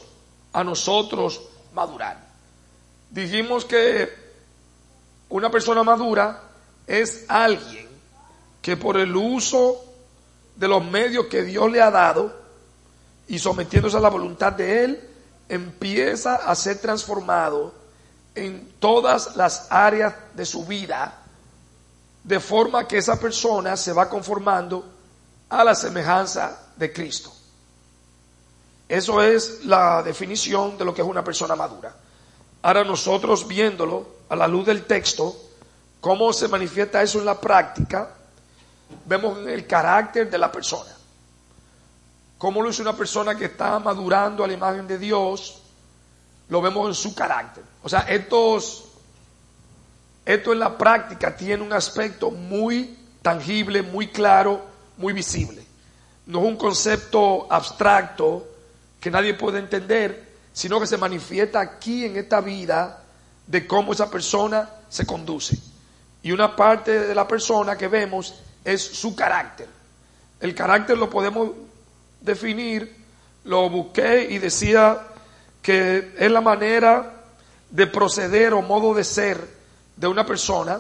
a 0.53 0.63
nosotros 0.63 1.43
madurar. 1.73 2.25
Dijimos 3.11 3.65
que 3.65 4.09
una 5.31 5.51
persona 5.51 5.83
madura 5.83 6.41
es 6.87 7.25
alguien 7.27 7.89
que 8.63 8.77
por 8.77 8.97
el 8.97 9.17
uso 9.17 9.85
de 10.55 10.69
los 10.69 10.85
medios 10.85 11.27
que 11.27 11.43
Dios 11.43 11.69
le 11.69 11.83
ha 11.83 11.91
dado 11.91 12.33
y 13.27 13.41
sometiéndose 13.41 13.97
a 13.97 14.01
la 14.01 14.09
voluntad 14.09 14.53
de 14.53 14.85
Él, 14.85 15.11
empieza 15.49 16.37
a 16.37 16.55
ser 16.55 16.79
transformado 16.79 17.83
en 18.35 18.75
todas 18.79 19.37
las 19.37 19.69
áreas 19.71 20.15
de 20.35 20.45
su 20.45 20.65
vida, 20.65 21.23
de 22.23 22.41
forma 22.41 22.89
que 22.89 22.99
esa 22.99 23.19
persona 23.21 23.77
se 23.77 23.93
va 23.93 24.09
conformando 24.09 24.85
a 25.49 25.63
la 25.63 25.75
semejanza 25.75 26.59
de 26.77 26.93
Cristo. 26.93 27.33
Eso 28.89 29.23
es 29.23 29.65
la 29.65 30.03
definición 30.03 30.77
de 30.77 30.85
lo 30.85 30.95
que 30.95 31.03
es 31.03 31.09
una 31.09 31.25
persona 31.25 31.55
madura. 31.55 31.95
Ahora 32.63 32.85
nosotros 32.85 33.47
viéndolo 33.47 34.07
a 34.29 34.37
la 34.37 34.49
luz 34.49 34.67
del 34.67 34.85
texto, 34.85 35.37
cómo 36.01 36.33
se 36.33 36.49
manifiesta 36.49 37.03
eso 37.03 37.19
en 37.19 37.27
la 37.27 37.41
práctica, 37.41 38.11
vemos 39.07 39.39
el 39.47 39.67
carácter 39.67 40.31
de 40.31 40.39
la 40.39 40.51
persona. 40.51 40.91
Cómo 42.39 42.63
lo 42.63 42.71
es 42.71 42.79
una 42.79 42.95
persona 42.95 43.35
que 43.37 43.47
está 43.47 43.79
madurando 43.79 44.45
a 44.45 44.47
la 44.47 44.53
imagen 44.53 44.87
de 44.87 44.99
Dios, 44.99 45.63
lo 46.49 46.61
vemos 46.61 46.89
en 46.89 46.95
su 46.95 47.15
carácter. 47.15 47.65
O 47.83 47.89
sea, 47.89 48.01
estos, 48.01 48.85
esto 50.25 50.53
en 50.53 50.59
la 50.59 50.77
práctica 50.77 51.37
tiene 51.37 51.63
un 51.63 51.73
aspecto 51.73 52.31
muy 52.31 52.99
tangible, 53.23 53.83
muy 53.83 54.09
claro, 54.09 54.63
muy 54.97 55.13
visible. 55.13 55.65
No 56.27 56.41
es 56.41 56.47
un 56.47 56.57
concepto 56.57 57.47
abstracto 57.51 58.47
que 59.01 59.11
nadie 59.11 59.35
puede 59.35 59.59
entender, 59.59 60.35
sino 60.53 60.81
que 60.81 60.87
se 60.87 60.97
manifiesta 60.97 61.61
aquí 61.61 62.05
en 62.05 62.17
esta 62.17 62.41
vida 62.41 63.03
de 63.47 63.67
cómo 63.67 63.93
esa 63.93 64.11
persona 64.11 64.69
se 64.89 65.05
conduce. 65.05 65.59
Y 66.23 66.33
una 66.33 66.57
parte 66.57 67.07
de 67.07 67.15
la 67.15 67.29
persona 67.29 67.77
que 67.77 67.89
vemos 67.89 68.35
es 68.65 68.83
su 68.83 69.15
carácter. 69.15 69.69
El 70.41 70.55
carácter 70.55 70.97
lo 70.97 71.11
podemos 71.11 71.51
definir, 72.21 72.97
lo 73.45 73.69
busqué 73.69 74.27
y 74.31 74.39
decía 74.39 75.09
que 75.65 76.13
es 76.19 76.31
la 76.31 76.43
manera 76.43 77.25
de 77.71 77.87
proceder 77.87 78.53
o 78.53 78.61
modo 78.61 78.93
de 78.93 79.03
ser 79.03 79.41
de 79.97 80.07
una 80.07 80.27
persona 80.27 80.79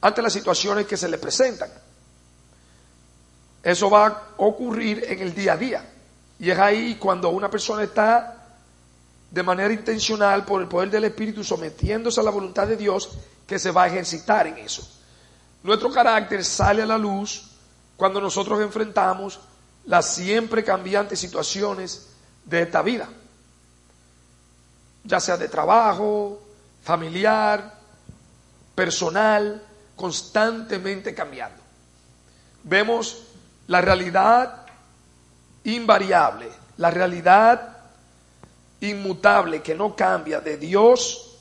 ante 0.00 0.22
las 0.22 0.32
situaciones 0.32 0.86
que 0.86 0.96
se 0.96 1.06
le 1.06 1.18
presentan. 1.18 1.68
Eso 3.62 3.90
va 3.90 4.06
a 4.06 4.22
ocurrir 4.38 5.04
en 5.06 5.20
el 5.20 5.34
día 5.34 5.52
a 5.52 5.56
día. 5.58 5.92
Y 6.38 6.50
es 6.50 6.58
ahí 6.58 6.94
cuando 6.94 7.28
una 7.28 7.50
persona 7.50 7.82
está 7.82 8.56
de 9.30 9.42
manera 9.42 9.74
intencional 9.74 10.46
por 10.46 10.62
el 10.62 10.68
poder 10.68 10.88
del 10.88 11.04
Espíritu 11.04 11.44
sometiéndose 11.44 12.18
a 12.18 12.22
la 12.22 12.30
voluntad 12.30 12.66
de 12.66 12.78
Dios 12.78 13.10
que 13.46 13.58
se 13.58 13.70
va 13.70 13.82
a 13.82 13.88
ejercitar 13.88 14.46
en 14.46 14.56
eso. 14.56 14.88
Nuestro 15.62 15.92
carácter 15.92 16.42
sale 16.42 16.80
a 16.80 16.86
la 16.86 16.96
luz 16.96 17.50
cuando 17.98 18.18
nosotros 18.18 18.62
enfrentamos 18.62 19.40
las 19.84 20.14
siempre 20.14 20.64
cambiantes 20.64 21.20
situaciones 21.20 22.08
de 22.46 22.62
esta 22.62 22.80
vida, 22.80 23.10
ya 25.06 25.20
sea 25.20 25.36
de 25.36 25.48
trabajo, 25.48 26.42
familiar, 26.82 27.74
personal, 28.74 29.62
constantemente 29.94 31.14
cambiando. 31.14 31.62
Vemos 32.64 33.22
la 33.68 33.80
realidad 33.80 34.66
invariable, 35.64 36.50
la 36.76 36.90
realidad 36.90 37.76
inmutable 38.80 39.62
que 39.62 39.74
no 39.74 39.96
cambia 39.96 40.40
de 40.40 40.58
Dios 40.58 41.38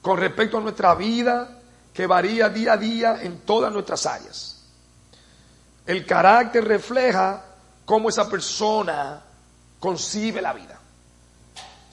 con 0.00 0.18
respecto 0.18 0.58
a 0.58 0.60
nuestra 0.60 0.94
vida, 0.94 1.58
que 1.92 2.06
varía 2.06 2.48
día 2.48 2.72
a 2.74 2.76
día 2.76 3.22
en 3.22 3.40
todas 3.40 3.72
nuestras 3.72 4.06
áreas. 4.06 4.62
El 5.86 6.06
carácter 6.06 6.64
refleja 6.64 7.44
cómo 7.84 8.08
esa 8.08 8.28
persona 8.28 9.20
concibe 9.78 10.40
la 10.40 10.52
vida. 10.52 10.78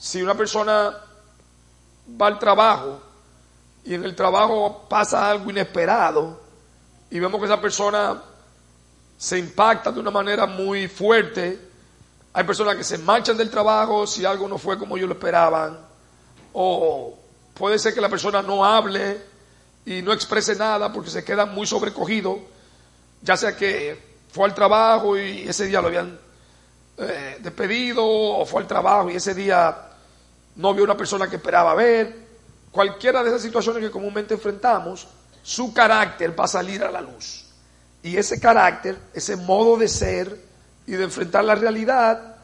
Si 0.00 0.22
una 0.22 0.34
persona 0.34 0.96
va 2.18 2.26
al 2.26 2.38
trabajo 2.38 3.02
y 3.84 3.92
en 3.92 4.02
el 4.02 4.16
trabajo 4.16 4.86
pasa 4.88 5.30
algo 5.30 5.50
inesperado 5.50 6.40
y 7.10 7.20
vemos 7.20 7.38
que 7.38 7.44
esa 7.44 7.60
persona 7.60 8.22
se 9.18 9.38
impacta 9.38 9.92
de 9.92 10.00
una 10.00 10.10
manera 10.10 10.46
muy 10.46 10.88
fuerte, 10.88 11.60
hay 12.32 12.44
personas 12.44 12.76
que 12.76 12.84
se 12.84 12.96
marchan 12.96 13.36
del 13.36 13.50
trabajo 13.50 14.06
si 14.06 14.24
algo 14.24 14.48
no 14.48 14.56
fue 14.56 14.78
como 14.78 14.96
ellos 14.96 15.10
lo 15.10 15.16
esperaban, 15.16 15.78
o 16.54 17.18
puede 17.52 17.78
ser 17.78 17.92
que 17.92 18.00
la 18.00 18.08
persona 18.08 18.40
no 18.40 18.64
hable 18.64 19.20
y 19.84 20.00
no 20.00 20.14
exprese 20.14 20.56
nada 20.56 20.90
porque 20.90 21.10
se 21.10 21.22
queda 21.22 21.44
muy 21.44 21.66
sobrecogido, 21.66 22.38
ya 23.20 23.36
sea 23.36 23.54
que 23.54 24.02
fue 24.32 24.46
al 24.46 24.54
trabajo 24.54 25.18
y 25.18 25.42
ese 25.46 25.66
día 25.66 25.82
lo 25.82 25.88
habían 25.88 26.18
eh, 26.96 27.36
despedido, 27.40 28.02
o 28.02 28.46
fue 28.46 28.62
al 28.62 28.66
trabajo 28.66 29.10
y 29.10 29.16
ese 29.16 29.34
día 29.34 29.88
no 30.60 30.74
vio 30.74 30.84
una 30.84 30.96
persona 30.96 31.28
que 31.28 31.36
esperaba 31.36 31.74
ver. 31.74 32.28
Cualquiera 32.70 33.22
de 33.22 33.30
esas 33.30 33.40
situaciones 33.40 33.82
que 33.82 33.90
comúnmente 33.90 34.34
enfrentamos, 34.34 35.08
su 35.42 35.72
carácter 35.72 36.38
va 36.38 36.44
a 36.44 36.48
salir 36.48 36.84
a 36.84 36.90
la 36.90 37.00
luz. 37.00 37.46
Y 38.02 38.16
ese 38.16 38.38
carácter, 38.38 38.98
ese 39.14 39.36
modo 39.36 39.78
de 39.78 39.88
ser 39.88 40.38
y 40.86 40.92
de 40.92 41.04
enfrentar 41.04 41.44
la 41.44 41.54
realidad, 41.54 42.36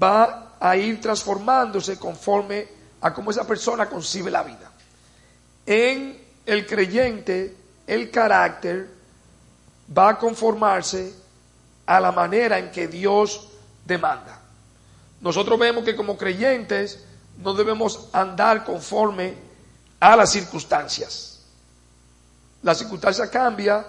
va 0.00 0.56
a 0.60 0.76
ir 0.76 1.00
transformándose 1.00 1.98
conforme 1.98 2.68
a 3.00 3.14
cómo 3.14 3.30
esa 3.30 3.46
persona 3.46 3.88
concibe 3.88 4.30
la 4.30 4.42
vida. 4.42 4.70
en 5.64 6.28
el 6.46 6.66
creyente 6.66 7.54
el 7.86 8.10
carácter 8.10 8.88
va 9.96 10.10
a 10.10 10.18
conformarse 10.18 11.12
a 11.84 12.00
la 12.00 12.10
manera 12.10 12.58
en 12.58 12.70
que 12.70 12.88
Dios 12.88 13.48
demanda. 13.84 14.40
Nosotros 15.20 15.58
vemos 15.58 15.84
que 15.84 15.94
como 15.94 16.16
creyentes 16.16 17.04
no 17.38 17.54
debemos 17.54 18.08
andar 18.12 18.64
conforme 18.64 19.34
a 20.00 20.16
las 20.16 20.30
circunstancias. 20.30 21.40
La 22.62 22.74
circunstancia 22.74 23.30
cambia 23.30 23.86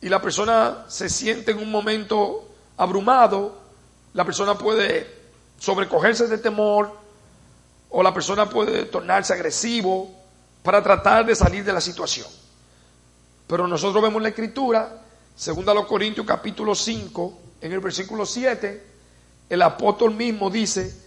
y 0.00 0.08
la 0.08 0.20
persona 0.20 0.86
se 0.88 1.08
siente 1.08 1.52
en 1.52 1.58
un 1.58 1.70
momento 1.70 2.48
abrumado, 2.76 3.60
la 4.14 4.24
persona 4.24 4.56
puede 4.56 5.06
sobrecogerse 5.58 6.26
de 6.26 6.38
temor 6.38 6.96
o 7.90 8.02
la 8.02 8.12
persona 8.12 8.48
puede 8.48 8.86
tornarse 8.86 9.34
agresivo 9.34 10.10
para 10.62 10.82
tratar 10.82 11.26
de 11.26 11.36
salir 11.36 11.64
de 11.64 11.72
la 11.72 11.80
situación. 11.80 12.26
Pero 13.46 13.68
nosotros 13.68 14.02
vemos 14.02 14.22
la 14.22 14.30
escritura, 14.30 15.02
según 15.36 15.68
a 15.68 15.74
los 15.74 15.86
Corintios 15.86 16.26
capítulo 16.26 16.74
5, 16.74 17.38
en 17.60 17.72
el 17.72 17.80
versículo 17.80 18.24
7, 18.24 18.86
el 19.50 19.62
apóstol 19.62 20.14
mismo 20.14 20.48
dice 20.48 21.02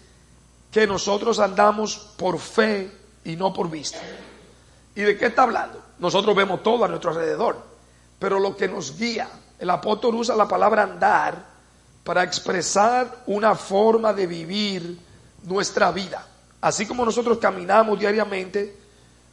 que 0.75 0.86
nosotros 0.86 1.39
andamos 1.39 1.96
por 2.17 2.38
fe 2.38 2.91
y 3.24 3.38
no 3.38 3.53
por 3.53 3.70
vista. 3.70 4.00
¿Y 4.94 5.03
de 5.03 5.17
qué 5.17 5.27
está 5.27 5.44
hablando? 5.44 5.82
Nosotros 6.00 6.36
vemos 6.36 6.62
todo 6.63 6.84
a 6.84 6.89
nuestro 6.89 7.12
alrededor 7.12 7.75
pero 8.20 8.39
lo 8.39 8.58
que 8.58 8.67
nos 8.67 8.98
guía, 8.98 9.29
el 9.60 9.70
apóstol 9.70 10.15
usa 10.15 10.36
la 10.36 10.48
palabra 10.48 10.84
andar 10.84 11.46
para 12.03 12.24
expresar 12.24 13.24
una 13.27 13.55
forma 13.55 14.13
de 14.13 14.27
vivir 14.27 15.00
nuestra 15.44 15.91
vida. 15.91 16.25
Así 16.62 16.86
como 16.86 17.05
nosotros 17.05 17.38
caminamos 17.38 18.00
diariamente 18.00 18.75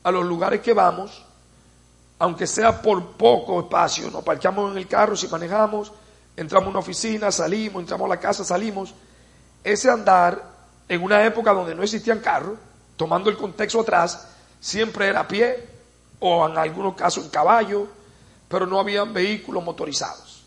a 0.03 0.11
los 0.11 0.25
lugares 0.25 0.61
que 0.61 0.73
vamos, 0.73 1.25
aunque 2.19 2.47
sea 2.47 2.83
por 2.83 3.17
poco 3.17 3.61
espacio, 3.61 4.11
nos 4.11 4.23
parqueamos 4.23 4.73
en 4.73 4.79
el 4.79 4.87
carro 4.87 5.17
si 5.17 5.29
manejamos, 5.29 5.93
entramos 6.37 6.67
a 6.67 6.71
una 6.71 6.79
oficina, 6.81 7.33
salimos, 7.33 7.81
entramos 7.81 8.07
a 8.07 8.15
la 8.15 8.21
casa, 8.21 8.45
salimos. 8.45 8.95
Ese 9.65 9.91
andar 9.91 10.52
en 10.95 11.03
una 11.03 11.25
época 11.25 11.53
donde 11.53 11.75
no 11.75 11.83
existían 11.83 12.21
carros, 12.21 12.59
tomando 12.97 13.31
el 13.31 13.37
contexto 13.37 13.81
atrás, 13.81 14.29
siempre 14.61 15.09
era 15.09 15.21
a 15.21 15.29
pie 15.29 15.67
o 16.21 16.49
en 16.49 16.57
algunos 16.59 16.95
casos 16.95 17.25
en 17.25 17.31
caballo 17.31 17.89
pero 18.53 18.67
no 18.67 18.79
habían 18.79 19.15
vehículos 19.15 19.65
motorizados. 19.65 20.45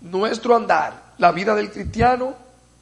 Nuestro 0.00 0.56
andar, 0.56 1.12
la 1.18 1.30
vida 1.30 1.54
del 1.54 1.70
cristiano, 1.70 2.34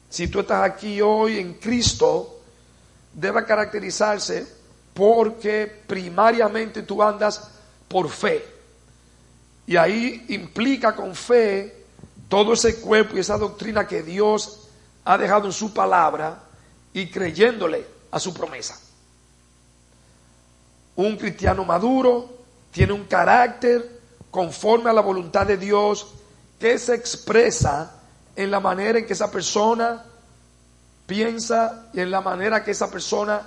si 0.09 0.29
tú 0.29 0.39
estás 0.39 0.63
aquí 0.63 1.01
hoy 1.01 1.39
en 1.39 1.55
Cristo, 1.55 2.39
debe 3.13 3.43
caracterizarse 3.43 4.47
porque 4.93 5.83
primariamente 5.85 6.83
tú 6.83 7.03
andas 7.03 7.49
por 7.89 8.07
fe. 8.07 8.45
Y 9.67 9.75
ahí 9.75 10.27
implica 10.29 10.95
con 10.95 11.13
fe 11.13 11.83
todo 12.29 12.53
ese 12.53 12.79
cuerpo 12.79 13.17
y 13.17 13.19
esa 13.19 13.37
doctrina 13.37 13.85
que 13.85 14.01
Dios 14.01 14.64
ha 15.05 15.17
dejado 15.17 15.45
en 15.45 15.53
su 15.53 15.73
palabra 15.73 16.39
y 16.93 17.09
creyéndole 17.09 17.85
a 18.11 18.19
su 18.19 18.33
promesa. 18.33 18.79
Un 20.95 21.17
cristiano 21.17 21.63
maduro 21.63 22.29
tiene 22.71 22.93
un 22.93 23.05
carácter 23.05 24.01
conforme 24.31 24.89
a 24.89 24.93
la 24.93 25.01
voluntad 25.01 25.45
de 25.45 25.57
Dios 25.57 26.07
que 26.59 26.77
se 26.79 26.95
expresa 26.95 27.91
en 28.35 28.51
la 28.51 28.59
manera 28.59 28.99
en 28.99 29.05
que 29.05 29.13
esa 29.13 29.31
persona 29.31 30.03
piensa 31.05 31.87
y 31.93 31.99
en 31.99 32.11
la 32.11 32.21
manera 32.21 32.63
que 32.63 32.71
esa 32.71 32.89
persona 32.89 33.41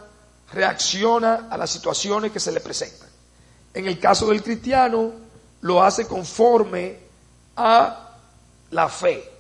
reacciona 0.53 1.49
a 1.51 1.57
las 1.57 1.71
situaciones 1.71 2.33
que 2.33 2.41
se 2.41 2.53
le 2.53 2.61
presentan. 2.61 3.09
En 3.75 3.87
el 3.87 3.99
caso 3.99 4.29
del 4.29 4.43
cristiano, 4.43 5.13
lo 5.61 5.83
hace 5.83 6.07
conforme 6.07 7.01
a 7.57 8.15
la 8.71 8.89
fe, 8.89 9.38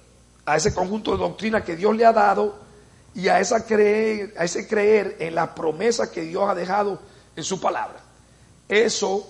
a 0.48 0.56
ese 0.56 0.72
conjunto 0.72 1.12
de 1.12 1.18
doctrina 1.18 1.62
que 1.62 1.76
Dios 1.76 1.94
le 1.94 2.06
ha 2.06 2.12
dado 2.12 2.56
y 3.14 3.28
a, 3.28 3.38
creer, 3.66 4.32
a 4.38 4.44
ese 4.44 4.66
creer 4.66 5.16
en 5.20 5.34
la 5.34 5.54
promesa 5.54 6.10
que 6.10 6.22
Dios 6.22 6.48
ha 6.48 6.54
dejado 6.54 6.98
en 7.36 7.44
su 7.44 7.60
palabra. 7.60 8.00
Eso 8.66 9.28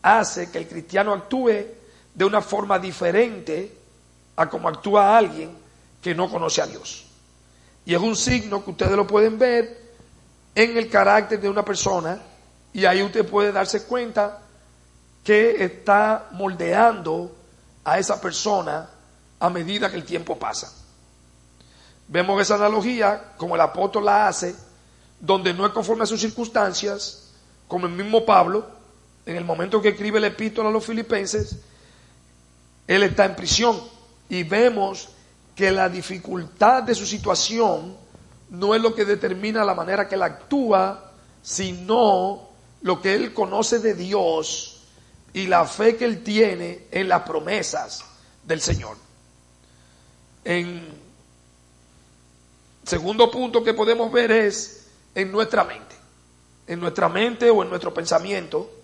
hace 0.00 0.48
que 0.48 0.58
el 0.58 0.68
cristiano 0.68 1.12
actúe 1.12 1.66
de 2.14 2.24
una 2.24 2.40
forma 2.42 2.78
diferente 2.78 3.76
a 4.36 4.48
como 4.48 4.68
actúa 4.68 5.18
alguien 5.18 5.50
que 6.00 6.14
no 6.14 6.30
conoce 6.30 6.62
a 6.62 6.66
Dios. 6.66 7.06
Y 7.84 7.92
es 7.92 8.00
un 8.00 8.14
signo 8.14 8.64
que 8.64 8.70
ustedes 8.70 8.92
lo 8.92 9.08
pueden 9.08 9.36
ver 9.36 9.80
en 10.54 10.76
el 10.76 10.88
carácter 10.88 11.40
de 11.40 11.48
una 11.48 11.64
persona 11.64 12.22
y 12.72 12.84
ahí 12.84 13.02
usted 13.02 13.28
puede 13.28 13.50
darse 13.50 13.82
cuenta 13.82 14.42
que 15.24 15.64
está 15.64 16.28
moldeando 16.30 17.34
a 17.84 17.98
esa 17.98 18.20
persona 18.20 18.88
a 19.40 19.50
medida 19.50 19.90
que 19.90 19.96
el 19.96 20.04
tiempo 20.04 20.38
pasa. 20.38 20.72
Vemos 22.06 22.40
esa 22.40 22.56
analogía 22.56 23.32
como 23.36 23.54
el 23.54 23.60
apóstol 23.60 24.04
la 24.04 24.28
hace, 24.28 24.54
donde 25.18 25.54
no 25.54 25.66
es 25.66 25.72
conforme 25.72 26.04
a 26.04 26.06
sus 26.06 26.20
circunstancias, 26.20 27.32
como 27.66 27.86
el 27.86 27.92
mismo 27.92 28.24
Pablo, 28.24 28.66
en 29.26 29.36
el 29.36 29.44
momento 29.44 29.80
que 29.80 29.90
escribe 29.90 30.18
el 30.18 30.24
epístola 30.24 30.68
a 30.68 30.72
los 30.72 30.84
filipenses, 30.84 31.56
él 32.86 33.02
está 33.02 33.24
en 33.24 33.36
prisión 33.36 33.80
y 34.28 34.42
vemos 34.42 35.08
que 35.54 35.70
la 35.70 35.88
dificultad 35.88 36.82
de 36.82 36.94
su 36.94 37.06
situación 37.06 37.96
no 38.50 38.74
es 38.74 38.82
lo 38.82 38.94
que 38.94 39.04
determina 39.04 39.64
la 39.64 39.74
manera 39.74 40.08
que 40.08 40.16
él 40.16 40.22
actúa, 40.22 41.12
sino 41.42 42.48
lo 42.82 43.00
que 43.00 43.14
él 43.14 43.32
conoce 43.32 43.78
de 43.78 43.94
Dios 43.94 44.82
y 45.32 45.46
la 45.46 45.64
fe 45.66 45.96
que 45.96 46.04
él 46.04 46.24
tiene 46.24 46.86
en 46.90 47.08
las 47.08 47.22
promesas 47.22 48.04
del 48.44 48.60
Señor. 48.60 48.96
En 50.44 50.88
segundo 52.84 53.30
punto 53.30 53.62
que 53.62 53.74
podemos 53.74 54.10
ver 54.10 54.32
es 54.32 54.88
en 55.14 55.30
nuestra 55.30 55.64
mente, 55.64 55.94
en 56.66 56.80
nuestra 56.80 57.08
mente 57.08 57.50
o 57.50 57.62
en 57.62 57.68
nuestro 57.68 57.92
pensamiento 57.92 58.80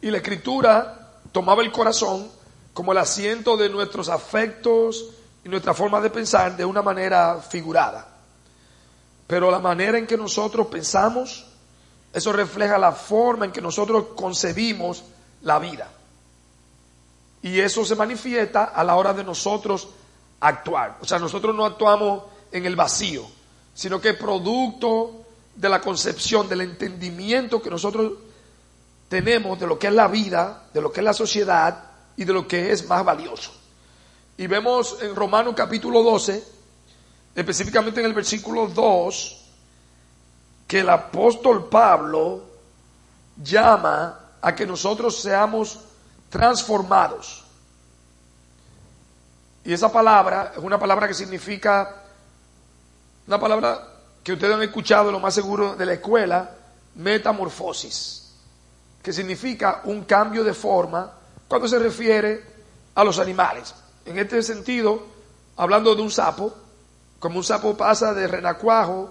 Y 0.00 0.10
la 0.10 0.18
escritura 0.18 1.10
tomaba 1.32 1.62
el 1.62 1.72
corazón 1.72 2.30
como 2.72 2.92
el 2.92 2.98
asiento 2.98 3.56
de 3.56 3.68
nuestros 3.68 4.08
afectos 4.08 5.06
y 5.44 5.48
nuestra 5.48 5.74
forma 5.74 6.00
de 6.00 6.10
pensar 6.10 6.56
de 6.56 6.64
una 6.64 6.82
manera 6.82 7.40
figurada. 7.40 8.06
Pero 9.26 9.50
la 9.50 9.58
manera 9.58 9.98
en 9.98 10.06
que 10.06 10.16
nosotros 10.16 10.68
pensamos, 10.68 11.44
eso 12.12 12.32
refleja 12.32 12.78
la 12.78 12.92
forma 12.92 13.46
en 13.46 13.52
que 13.52 13.60
nosotros 13.60 14.06
concebimos 14.14 15.02
la 15.42 15.58
vida. 15.58 15.90
Y 17.42 17.60
eso 17.60 17.84
se 17.84 17.94
manifiesta 17.94 18.64
a 18.64 18.82
la 18.84 18.96
hora 18.96 19.12
de 19.12 19.24
nosotros 19.24 19.88
actuar. 20.40 20.98
O 21.00 21.04
sea, 21.04 21.18
nosotros 21.18 21.54
no 21.54 21.64
actuamos 21.64 22.24
en 22.50 22.66
el 22.66 22.76
vacío, 22.76 23.24
sino 23.74 24.00
que 24.00 24.14
producto 24.14 25.24
de 25.54 25.68
la 25.68 25.80
concepción, 25.80 26.48
del 26.48 26.62
entendimiento 26.62 27.60
que 27.60 27.70
nosotros 27.70 28.12
tenemos 29.08 29.58
de 29.58 29.66
lo 29.66 29.78
que 29.78 29.88
es 29.88 29.92
la 29.92 30.08
vida, 30.08 30.64
de 30.72 30.80
lo 30.80 30.92
que 30.92 31.00
es 31.00 31.04
la 31.04 31.14
sociedad 31.14 31.84
y 32.16 32.24
de 32.24 32.32
lo 32.32 32.46
que 32.46 32.72
es 32.72 32.86
más 32.88 33.04
valioso. 33.04 33.52
Y 34.36 34.46
vemos 34.46 34.98
en 35.00 35.16
Romanos 35.16 35.54
capítulo 35.56 36.02
12, 36.02 36.44
específicamente 37.34 38.00
en 38.00 38.06
el 38.06 38.14
versículo 38.14 38.68
2, 38.68 39.44
que 40.66 40.80
el 40.80 40.88
apóstol 40.90 41.68
Pablo 41.68 42.42
llama 43.42 44.20
a 44.40 44.54
que 44.54 44.66
nosotros 44.66 45.20
seamos 45.20 45.80
transformados. 46.28 47.44
Y 49.64 49.72
esa 49.72 49.92
palabra 49.92 50.52
es 50.56 50.62
una 50.62 50.78
palabra 50.78 51.08
que 51.08 51.14
significa, 51.14 52.02
una 53.26 53.38
palabra 53.38 53.86
que 54.22 54.32
ustedes 54.32 54.54
han 54.54 54.62
escuchado 54.62 55.12
lo 55.12 55.20
más 55.20 55.34
seguro 55.34 55.74
de 55.74 55.86
la 55.86 55.94
escuela, 55.94 56.50
metamorfosis 56.94 58.28
que 59.02 59.12
significa 59.12 59.82
un 59.84 60.04
cambio 60.04 60.44
de 60.44 60.54
forma 60.54 61.10
cuando 61.48 61.68
se 61.68 61.78
refiere 61.78 62.44
a 62.94 63.04
los 63.04 63.18
animales. 63.18 63.74
En 64.04 64.18
este 64.18 64.42
sentido, 64.42 65.06
hablando 65.56 65.94
de 65.94 66.02
un 66.02 66.10
sapo, 66.10 66.52
como 67.18 67.38
un 67.38 67.44
sapo 67.44 67.76
pasa 67.76 68.12
de 68.12 68.26
renacuajo 68.26 69.10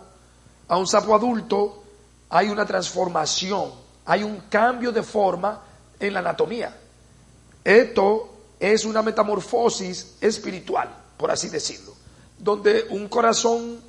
a 0.68 0.78
un 0.78 0.88
sapo 0.88 1.16
adulto, 1.16 1.84
hay 2.30 2.50
una 2.50 2.66
transformación, 2.66 3.72
hay 4.06 4.24
un 4.24 4.42
cambio 4.50 4.92
de 4.92 5.04
forma 5.04 5.62
en 6.00 6.14
la 6.14 6.20
anatomía. 6.20 6.76
Esto 7.68 8.30
es 8.58 8.86
una 8.86 9.02
metamorfosis 9.02 10.16
espiritual, 10.22 10.88
por 11.18 11.30
así 11.30 11.50
decirlo, 11.50 11.94
donde 12.40 12.86
un 12.92 13.10
corazón 13.10 13.82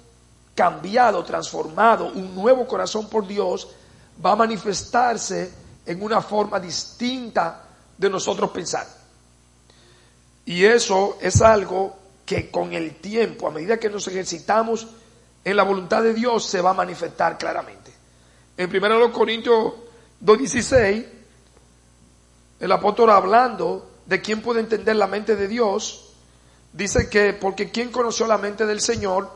cambiado, 0.53 1.23
transformado, 1.23 2.07
un 2.07 2.35
nuevo 2.35 2.67
corazón 2.67 3.09
por 3.09 3.25
Dios, 3.25 3.69
va 4.25 4.33
a 4.33 4.37
manifestarse 4.37 5.53
en 5.87 6.03
una 6.03 6.21
forma 6.21 6.59
distinta 6.59 7.67
de 7.97 8.11
nosotros 8.11 8.51
pensar. 8.51 8.85
Y 10.45 10.65
eso 10.65 11.17
es 11.21 11.41
algo 11.41 11.97
que 12.27 12.51
con 12.51 12.73
el 12.73 12.97
tiempo, 12.97 13.47
a 13.47 13.53
medida 13.53 13.79
que 13.79 13.91
nos 13.91 14.09
ejercitamos 14.09 14.89
en 15.45 15.57
la 15.57 15.63
voluntad 15.63 16.03
de 16.03 16.15
Dios 16.15 16.45
se 16.47 16.61
va 16.61 16.71
a 16.71 16.75
manifestar 16.75 17.39
claramente. 17.39 17.93
En 18.57 18.75
1 18.77 19.13
Corintios 19.13 19.73
2.16, 20.21 21.18
el 22.61 22.73
apóstol 22.73 23.11
hablando 23.11 23.89
de 24.07 24.21
quién 24.21 24.43
puede 24.43 24.61
entender 24.61 24.97
la 24.97 25.07
mente 25.07 25.37
de 25.37 25.49
Dios, 25.49 26.11
dice 26.73 27.09
que 27.09 27.33
porque 27.33 27.71
quién 27.71 27.91
conoció 27.91 28.27
la 28.27 28.39
mente 28.39 28.67
del 28.67 28.81
Señor 28.81 29.31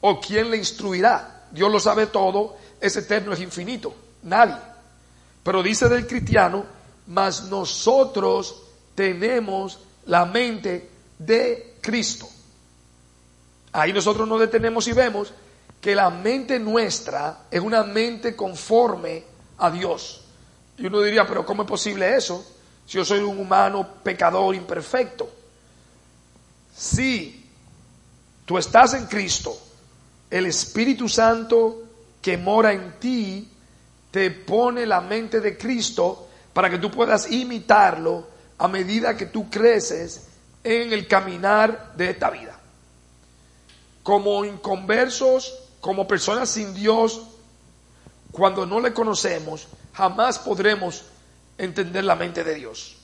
o 0.00 0.20
quién 0.20 0.50
le 0.50 0.56
instruirá. 0.56 1.46
Dios 1.50 1.70
lo 1.70 1.80
sabe 1.80 2.06
todo, 2.06 2.56
es 2.80 2.96
eterno, 2.96 3.32
es 3.32 3.40
infinito. 3.40 3.94
Nadie. 4.22 4.56
Pero 5.42 5.62
dice 5.62 5.88
del 5.88 6.06
cristiano, 6.06 6.64
mas 7.06 7.44
nosotros 7.44 8.62
tenemos 8.94 9.78
la 10.06 10.26
mente 10.26 10.90
de 11.18 11.76
Cristo. 11.80 12.28
Ahí 13.72 13.92
nosotros 13.92 14.26
nos 14.28 14.40
detenemos 14.40 14.86
y 14.88 14.92
vemos 14.92 15.32
que 15.80 15.94
la 15.94 16.10
mente 16.10 16.58
nuestra 16.58 17.44
es 17.50 17.60
una 17.60 17.84
mente 17.84 18.36
conforme 18.36 19.24
a 19.58 19.70
Dios. 19.70 20.19
Y 20.80 20.86
uno 20.86 21.02
diría, 21.02 21.26
pero 21.26 21.44
¿cómo 21.44 21.62
es 21.62 21.68
posible 21.68 22.16
eso? 22.16 22.42
Si 22.86 22.96
yo 22.96 23.04
soy 23.04 23.18
un 23.18 23.38
humano 23.38 23.86
pecador 24.02 24.54
imperfecto. 24.54 25.30
Si 26.74 27.46
tú 28.46 28.56
estás 28.56 28.94
en 28.94 29.04
Cristo, 29.04 29.56
el 30.30 30.46
Espíritu 30.46 31.06
Santo 31.06 31.82
que 32.22 32.38
mora 32.38 32.72
en 32.72 32.98
ti 32.98 33.46
te 34.10 34.30
pone 34.30 34.86
la 34.86 35.02
mente 35.02 35.40
de 35.40 35.58
Cristo 35.58 36.28
para 36.54 36.70
que 36.70 36.78
tú 36.78 36.90
puedas 36.90 37.30
imitarlo 37.30 38.26
a 38.56 38.66
medida 38.66 39.18
que 39.18 39.26
tú 39.26 39.50
creces 39.50 40.28
en 40.64 40.94
el 40.94 41.06
caminar 41.06 41.92
de 41.94 42.08
esta 42.08 42.30
vida. 42.30 42.58
Como 44.02 44.46
inconversos, 44.46 45.54
como 45.82 46.08
personas 46.08 46.48
sin 46.48 46.72
Dios, 46.72 47.20
cuando 48.32 48.64
no 48.64 48.80
le 48.80 48.94
conocemos, 48.94 49.68
jamás 49.92 50.38
podremos 50.38 51.04
entender 51.58 52.04
la 52.04 52.16
mente 52.16 52.44
de 52.44 52.54
Dios. 52.54 52.96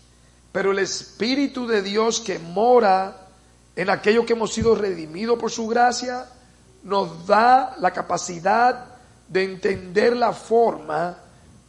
Pero 0.52 0.72
el 0.72 0.78
Espíritu 0.78 1.66
de 1.66 1.82
Dios 1.82 2.20
que 2.20 2.38
mora 2.38 3.26
en 3.76 3.90
aquello 3.90 4.24
que 4.24 4.32
hemos 4.32 4.54
sido 4.54 4.74
redimidos 4.74 5.38
por 5.38 5.50
su 5.50 5.68
gracia, 5.68 6.26
nos 6.82 7.26
da 7.26 7.76
la 7.78 7.92
capacidad 7.92 8.86
de 9.28 9.44
entender 9.44 10.16
la 10.16 10.32
forma 10.32 11.18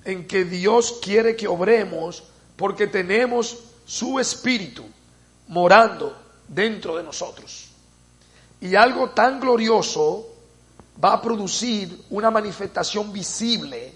en 0.06 0.25
que 0.25 0.45
Dios 0.45 0.99
quiere 1.01 1.36
que 1.36 1.49
obremos, 1.49 2.23
porque 2.56 2.88
tenemos 2.88 3.58
su 3.86 4.19
Espíritu 4.19 4.86
morando 5.49 6.15
dentro 6.47 6.95
de 6.95 7.03
nosotros. 7.03 7.67
Y 8.62 8.75
algo 8.75 9.10
tan 9.10 9.41
glorioso 9.41 10.30
va 11.03 11.13
a 11.13 11.21
producir 11.21 12.06
una 12.10 12.32
manifestación 12.32 13.12
visible 13.12 13.93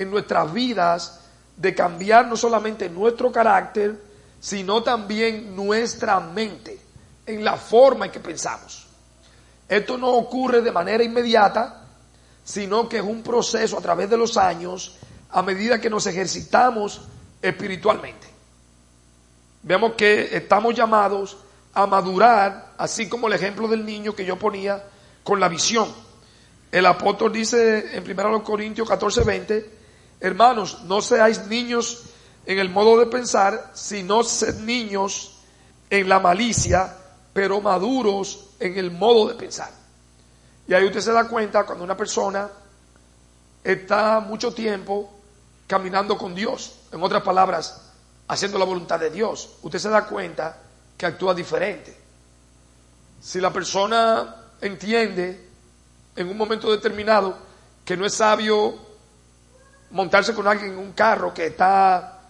en 0.00 0.10
nuestras 0.10 0.50
vidas 0.52 1.20
de 1.56 1.74
cambiar 1.74 2.26
no 2.26 2.36
solamente 2.36 2.88
nuestro 2.88 3.30
carácter, 3.30 4.00
sino 4.40 4.82
también 4.82 5.54
nuestra 5.54 6.18
mente, 6.20 6.80
en 7.26 7.44
la 7.44 7.56
forma 7.56 8.06
en 8.06 8.12
que 8.12 8.20
pensamos. 8.20 8.86
Esto 9.68 9.98
no 9.98 10.08
ocurre 10.08 10.62
de 10.62 10.72
manera 10.72 11.04
inmediata, 11.04 11.84
sino 12.42 12.88
que 12.88 12.96
es 12.96 13.02
un 13.02 13.22
proceso 13.22 13.76
a 13.76 13.82
través 13.82 14.08
de 14.08 14.16
los 14.16 14.38
años, 14.38 14.96
a 15.30 15.42
medida 15.42 15.78
que 15.78 15.90
nos 15.90 16.06
ejercitamos 16.06 17.02
espiritualmente. 17.42 18.26
Vemos 19.62 19.92
que 19.92 20.34
estamos 20.34 20.74
llamados 20.74 21.36
a 21.74 21.86
madurar, 21.86 22.72
así 22.78 23.06
como 23.06 23.26
el 23.26 23.34
ejemplo 23.34 23.68
del 23.68 23.84
niño 23.84 24.14
que 24.14 24.24
yo 24.24 24.38
ponía 24.38 24.82
con 25.22 25.38
la 25.38 25.48
visión. 25.48 25.88
El 26.72 26.86
apóstol 26.86 27.32
dice 27.32 27.96
en 27.96 28.10
1 28.10 28.42
Corintios 28.42 28.88
14, 28.88 29.24
20, 29.24 29.79
hermanos, 30.20 30.82
no 30.84 31.00
seáis 31.00 31.46
niños 31.46 32.02
en 32.46 32.58
el 32.58 32.68
modo 32.70 32.98
de 32.98 33.06
pensar, 33.06 33.70
sino 33.74 34.22
sed 34.22 34.60
niños 34.60 35.36
en 35.88 36.08
la 36.08 36.20
malicia, 36.20 36.96
pero 37.32 37.60
maduros 37.60 38.50
en 38.60 38.78
el 38.78 38.90
modo 38.90 39.28
de 39.28 39.34
pensar. 39.34 39.70
Y 40.68 40.74
ahí 40.74 40.84
usted 40.84 41.00
se 41.00 41.12
da 41.12 41.26
cuenta 41.26 41.64
cuando 41.64 41.84
una 41.84 41.96
persona 41.96 42.48
está 43.64 44.20
mucho 44.20 44.52
tiempo 44.52 45.10
caminando 45.66 46.16
con 46.16 46.34
Dios, 46.34 46.76
en 46.92 47.02
otras 47.02 47.22
palabras, 47.22 47.80
haciendo 48.28 48.58
la 48.58 48.64
voluntad 48.64 48.98
de 48.98 49.10
Dios, 49.10 49.56
usted 49.62 49.78
se 49.78 49.88
da 49.88 50.06
cuenta 50.06 50.58
que 50.96 51.06
actúa 51.06 51.34
diferente. 51.34 51.96
Si 53.20 53.40
la 53.40 53.52
persona 53.52 54.36
entiende 54.60 55.48
en 56.16 56.28
un 56.28 56.36
momento 56.36 56.70
determinado 56.70 57.36
que 57.84 57.96
no 57.96 58.06
es 58.06 58.14
sabio 58.14 58.89
montarse 59.90 60.34
con 60.34 60.46
alguien 60.46 60.72
en 60.72 60.78
un 60.78 60.92
carro 60.92 61.34
que 61.34 61.46
está 61.46 62.20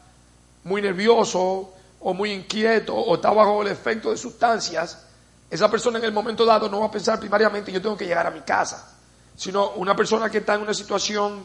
muy 0.65 0.83
nervioso 0.83 1.75
o 2.01 2.15
muy 2.15 2.33
inquieto 2.33 2.95
o 2.95 3.15
está 3.15 3.31
bajo 3.31 3.63
el 3.63 3.69
efecto 3.69 4.11
de 4.11 4.17
sustancias, 4.17 5.07
esa 5.51 5.71
persona 5.71 5.99
en 5.99 6.05
el 6.05 6.13
momento 6.13 6.45
dado 6.45 6.69
no 6.69 6.81
va 6.81 6.87
a 6.87 6.91
pensar 6.91 7.19
primariamente 7.19 7.73
yo 7.73 7.83
tengo 7.83 7.97
que 7.97 8.07
llegar 8.07 8.27
a 8.27 8.31
mi 8.31 8.41
casa, 8.41 8.97
sino 9.37 9.71
una 9.71 9.95
persona 9.97 10.31
que 10.31 10.39
está 10.39 10.55
en 10.55 10.63
una 10.63 10.75
situación 10.75 11.45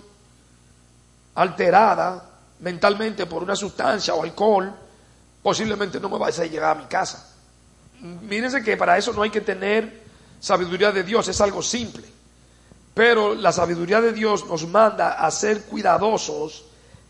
alterada 1.33 2.23
mentalmente 2.59 3.25
por 3.25 3.43
una 3.43 3.55
sustancia 3.55 4.13
o 4.13 4.23
alcohol, 4.23 4.73
posiblemente 5.43 5.99
no 5.99 6.09
me 6.09 6.17
va 6.17 6.27
a 6.27 6.31
llegar 6.31 6.77
a 6.77 6.79
mi 6.79 6.85
casa. 6.85 7.31
Mírense 7.99 8.63
que 8.63 8.77
para 8.77 8.97
eso 8.97 9.11
no 9.13 9.21
hay 9.23 9.29
que 9.29 9.41
tener 9.41 10.03
sabiduría 10.39 10.91
de 10.91 11.03
Dios, 11.03 11.27
es 11.27 11.41
algo 11.41 11.61
simple. 11.61 12.14
Pero 12.95 13.35
la 13.35 13.51
sabiduría 13.51 13.99
de 13.99 14.13
Dios 14.13 14.47
nos 14.47 14.65
manda 14.67 15.13
a 15.19 15.29
ser 15.29 15.63
cuidadosos 15.65 16.63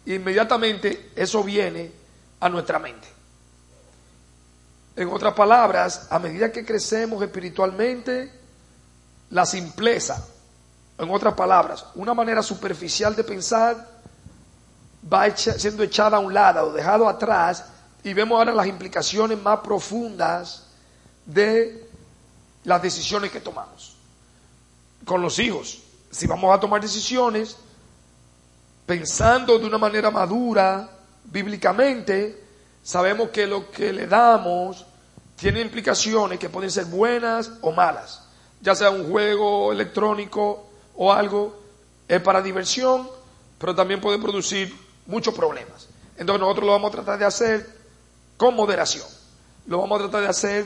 e 0.03 0.15
inmediatamente 0.15 1.11
eso 1.15 1.43
viene 1.43 1.91
a 2.39 2.49
nuestra 2.49 2.79
mente. 2.79 3.07
En 4.95 5.09
otras 5.09 5.35
palabras, 5.35 6.07
a 6.09 6.17
medida 6.17 6.51
que 6.51 6.65
crecemos 6.65 7.21
espiritualmente, 7.21 8.31
la 9.29 9.45
simpleza, 9.45 10.25
en 10.97 11.09
otras 11.09 11.35
palabras, 11.35 11.85
una 11.95 12.15
manera 12.15 12.41
superficial 12.41 13.15
de 13.15 13.23
pensar 13.23 13.95
va 15.11 15.29
siendo 15.35 15.83
echada 15.83 16.17
a 16.17 16.19
un 16.19 16.33
lado 16.33 16.69
o 16.69 16.73
dejado 16.73 17.07
atrás 17.07 17.63
y 18.03 18.13
vemos 18.13 18.39
ahora 18.39 18.53
las 18.53 18.65
implicaciones 18.65 19.39
más 19.39 19.59
profundas 19.59 20.63
de 21.27 21.87
las 22.63 22.81
decisiones 22.81 23.29
que 23.29 23.39
tomamos. 23.39 23.94
Con 25.05 25.21
los 25.21 25.37
hijos, 25.39 25.79
si 26.09 26.27
vamos 26.27 26.55
a 26.55 26.59
tomar 26.59 26.81
decisiones 26.81 27.57
pensando 28.85 29.57
de 29.59 29.65
una 29.65 29.77
manera 29.77 30.11
madura, 30.11 30.89
bíblicamente, 31.25 32.43
sabemos 32.83 33.29
que 33.29 33.47
lo 33.47 33.69
que 33.71 33.93
le 33.93 34.07
damos 34.07 34.85
tiene 35.35 35.61
implicaciones 35.61 36.39
que 36.39 36.49
pueden 36.49 36.71
ser 36.71 36.85
buenas 36.85 37.51
o 37.61 37.71
malas, 37.71 38.23
ya 38.61 38.73
sea 38.75 38.89
un 38.89 39.09
juego 39.09 39.71
electrónico 39.71 40.67
o 40.95 41.11
algo, 41.11 41.59
es 42.07 42.21
para 42.21 42.41
diversión, 42.41 43.09
pero 43.57 43.75
también 43.75 43.99
puede 43.99 44.19
producir 44.19 44.73
muchos 45.07 45.33
problemas. 45.33 45.87
Entonces 46.17 46.39
nosotros 46.39 46.65
lo 46.65 46.71
vamos 46.71 46.89
a 46.89 46.95
tratar 46.95 47.19
de 47.19 47.25
hacer 47.25 47.69
con 48.37 48.55
moderación, 48.55 49.05
lo 49.67 49.79
vamos 49.79 49.99
a 49.99 50.03
tratar 50.03 50.21
de 50.21 50.29
hacer 50.29 50.65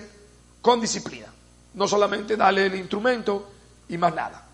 con 0.61 0.79
disciplina, 0.81 1.27
no 1.73 1.87
solamente 1.87 2.37
darle 2.37 2.67
el 2.67 2.75
instrumento 2.75 3.49
y 3.89 3.97
más 3.97 4.13
nada. 4.13 4.45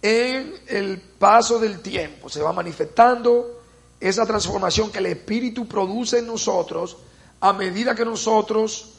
En 0.00 0.54
el 0.68 1.00
paso 1.00 1.58
del 1.58 1.80
tiempo 1.80 2.28
se 2.28 2.40
va 2.40 2.52
manifestando 2.52 3.62
esa 3.98 4.24
transformación 4.24 4.92
que 4.92 4.98
el 4.98 5.06
Espíritu 5.06 5.66
produce 5.66 6.18
en 6.18 6.26
nosotros 6.28 6.96
a 7.40 7.52
medida 7.52 7.94
que 7.94 8.04
nosotros 8.04 8.94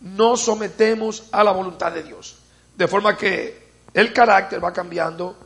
nos 0.00 0.42
sometemos 0.42 1.24
a 1.32 1.42
la 1.42 1.50
voluntad 1.50 1.92
de 1.92 2.04
Dios. 2.04 2.36
De 2.76 2.86
forma 2.86 3.16
que 3.16 3.64
el 3.92 4.12
carácter 4.12 4.62
va 4.62 4.72
cambiando, 4.72 5.36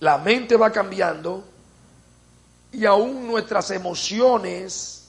la 0.00 0.18
mente 0.18 0.56
va 0.56 0.70
cambiando 0.70 1.44
y 2.72 2.86
aún 2.86 3.26
nuestras 3.26 3.70
emociones, 3.70 5.08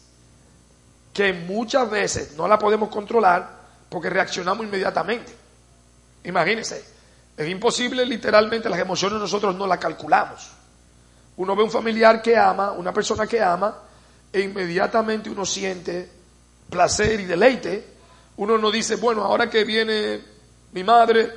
que 1.13 1.31
muchas 1.31 1.89
veces 1.89 2.33
no 2.35 2.47
las 2.47 2.59
podemos 2.59 2.89
controlar 2.89 3.49
porque 3.89 4.09
reaccionamos 4.09 4.65
inmediatamente. 4.65 5.33
Imagínense, 6.25 6.94
es 7.37 7.49
imposible 7.49 8.05
literalmente 8.05 8.69
las 8.69 8.79
emociones 8.79 9.19
nosotros 9.19 9.55
no 9.55 9.67
las 9.67 9.77
calculamos. 9.77 10.49
Uno 11.37 11.55
ve 11.55 11.63
un 11.63 11.71
familiar 11.71 12.21
que 12.21 12.37
ama, 12.37 12.71
una 12.71 12.93
persona 12.93 13.27
que 13.27 13.41
ama, 13.41 13.75
e 14.31 14.41
inmediatamente 14.41 15.29
uno 15.29 15.45
siente 15.45 16.09
placer 16.69 17.19
y 17.19 17.25
deleite. 17.25 17.95
Uno 18.37 18.57
no 18.57 18.71
dice, 18.71 18.95
bueno, 18.95 19.23
ahora 19.23 19.49
que 19.49 19.63
viene 19.65 20.21
mi 20.71 20.83
madre, 20.83 21.31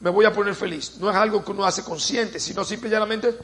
me 0.00 0.10
voy 0.10 0.24
a 0.24 0.32
poner 0.32 0.54
feliz. 0.54 0.96
No 0.98 1.10
es 1.10 1.16
algo 1.16 1.44
que 1.44 1.50
uno 1.50 1.64
hace 1.64 1.82
consciente, 1.82 2.38
sino 2.38 2.64
simplemente 2.64 3.36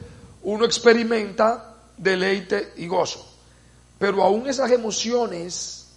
uno 0.43 0.65
experimenta 0.65 1.75
deleite 1.97 2.73
y 2.77 2.87
gozo. 2.87 3.25
Pero 3.97 4.23
aún 4.23 4.47
esas 4.47 4.71
emociones 4.71 5.87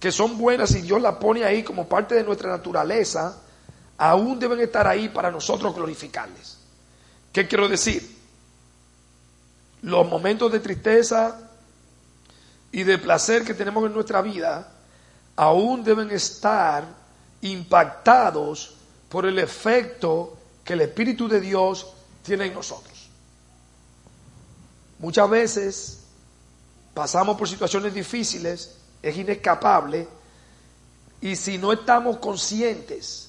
que 0.00 0.10
son 0.12 0.38
buenas 0.38 0.72
y 0.72 0.82
Dios 0.82 1.00
las 1.00 1.16
pone 1.16 1.44
ahí 1.44 1.62
como 1.62 1.88
parte 1.88 2.14
de 2.14 2.24
nuestra 2.24 2.50
naturaleza, 2.50 3.40
aún 3.98 4.38
deben 4.38 4.60
estar 4.60 4.86
ahí 4.86 5.08
para 5.08 5.30
nosotros 5.30 5.74
glorificarles. 5.74 6.56
¿Qué 7.32 7.46
quiero 7.48 7.68
decir? 7.68 8.16
Los 9.82 10.08
momentos 10.08 10.50
de 10.52 10.60
tristeza 10.60 11.38
y 12.70 12.84
de 12.84 12.98
placer 12.98 13.44
que 13.44 13.54
tenemos 13.54 13.84
en 13.84 13.92
nuestra 13.92 14.22
vida 14.22 14.72
aún 15.36 15.84
deben 15.84 16.10
estar 16.10 16.84
impactados 17.42 18.74
por 19.08 19.26
el 19.26 19.38
efecto 19.38 20.36
que 20.64 20.72
el 20.74 20.82
Espíritu 20.82 21.28
de 21.28 21.40
Dios 21.40 21.86
tiene 22.22 22.46
en 22.46 22.54
nosotros. 22.54 23.08
Muchas 24.98 25.30
veces 25.30 26.00
pasamos 26.94 27.36
por 27.36 27.48
situaciones 27.48 27.94
difíciles, 27.94 28.76
es 29.00 29.16
inescapable, 29.16 30.08
y 31.20 31.36
si 31.36 31.56
no 31.56 31.72
estamos 31.72 32.18
conscientes 32.18 33.27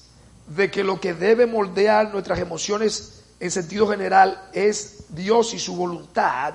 de 0.50 0.68
que 0.68 0.82
lo 0.82 1.00
que 1.00 1.14
debe 1.14 1.46
moldear 1.46 2.12
nuestras 2.12 2.40
emociones 2.40 3.22
en 3.38 3.50
sentido 3.52 3.88
general 3.88 4.48
es 4.52 5.04
Dios 5.08 5.54
y 5.54 5.60
su 5.60 5.76
voluntad, 5.76 6.54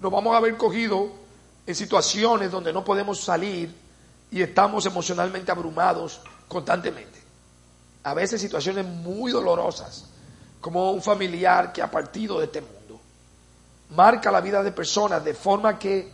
nos 0.00 0.10
vamos 0.10 0.34
a 0.34 0.38
haber 0.38 0.56
cogido 0.56 1.08
en 1.64 1.74
situaciones 1.74 2.50
donde 2.50 2.72
no 2.72 2.84
podemos 2.84 3.20
salir 3.20 3.72
y 4.28 4.42
estamos 4.42 4.86
emocionalmente 4.86 5.52
abrumados 5.52 6.20
constantemente. 6.48 7.20
A 8.02 8.12
veces 8.12 8.40
situaciones 8.40 8.84
muy 8.84 9.30
dolorosas, 9.30 10.06
como 10.60 10.90
un 10.90 11.00
familiar 11.00 11.72
que 11.72 11.80
ha 11.80 11.90
partido 11.90 12.40
de 12.40 12.46
este 12.46 12.60
mundo. 12.60 13.00
Marca 13.90 14.32
la 14.32 14.40
vida 14.40 14.64
de 14.64 14.72
personas 14.72 15.24
de 15.24 15.34
forma 15.34 15.78
que 15.78 16.10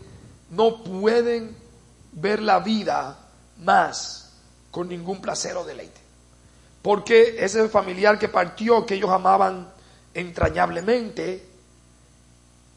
no 0.51 0.83
pueden 0.83 1.57
ver 2.12 2.42
la 2.42 2.59
vida 2.59 3.16
más 3.61 4.33
con 4.71 4.88
ningún 4.88 5.23
placer 5.23 5.57
o 5.57 5.64
deleite. 5.64 6.08
Porque 6.83 7.37
ese 7.38 7.69
familiar 7.69 8.19
que 8.19 8.29
partió, 8.29 8.87
que 8.87 8.95
ellos 8.95 9.11
amaban 9.11 9.69
entrañablemente, 10.14 11.45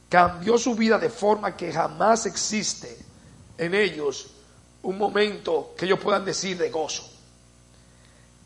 cambió 0.09 0.57
su 0.57 0.75
vida 0.75 0.97
de 0.97 1.09
forma 1.09 1.55
que 1.55 1.71
jamás 1.71 2.25
existe 2.25 2.97
en 3.57 3.73
ellos 3.73 4.31
un 4.83 4.97
momento 4.97 5.73
que 5.77 5.85
ellos 5.85 5.99
puedan 5.99 6.25
decir 6.25 6.57
de 6.57 6.69
gozo. 6.69 7.09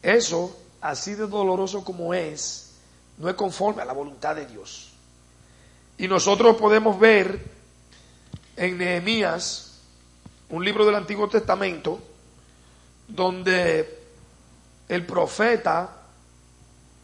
Eso, 0.01 0.55
así 0.81 1.15
de 1.15 1.25
doloroso 1.25 1.83
como 1.83 2.13
es, 2.13 2.75
no 3.17 3.29
es 3.29 3.35
conforme 3.35 3.81
a 3.81 3.85
la 3.85 3.93
voluntad 3.93 4.35
de 4.35 4.45
Dios. 4.45 4.91
Y 5.97 6.07
nosotros 6.07 6.57
podemos 6.57 6.99
ver 6.99 7.41
en 8.57 8.77
Nehemías, 8.77 9.79
un 10.49 10.63
libro 10.63 10.85
del 10.85 10.95
Antiguo 10.95 11.27
Testamento, 11.29 11.99
donde 13.07 13.94
el 14.87 15.05
profeta 15.05 15.89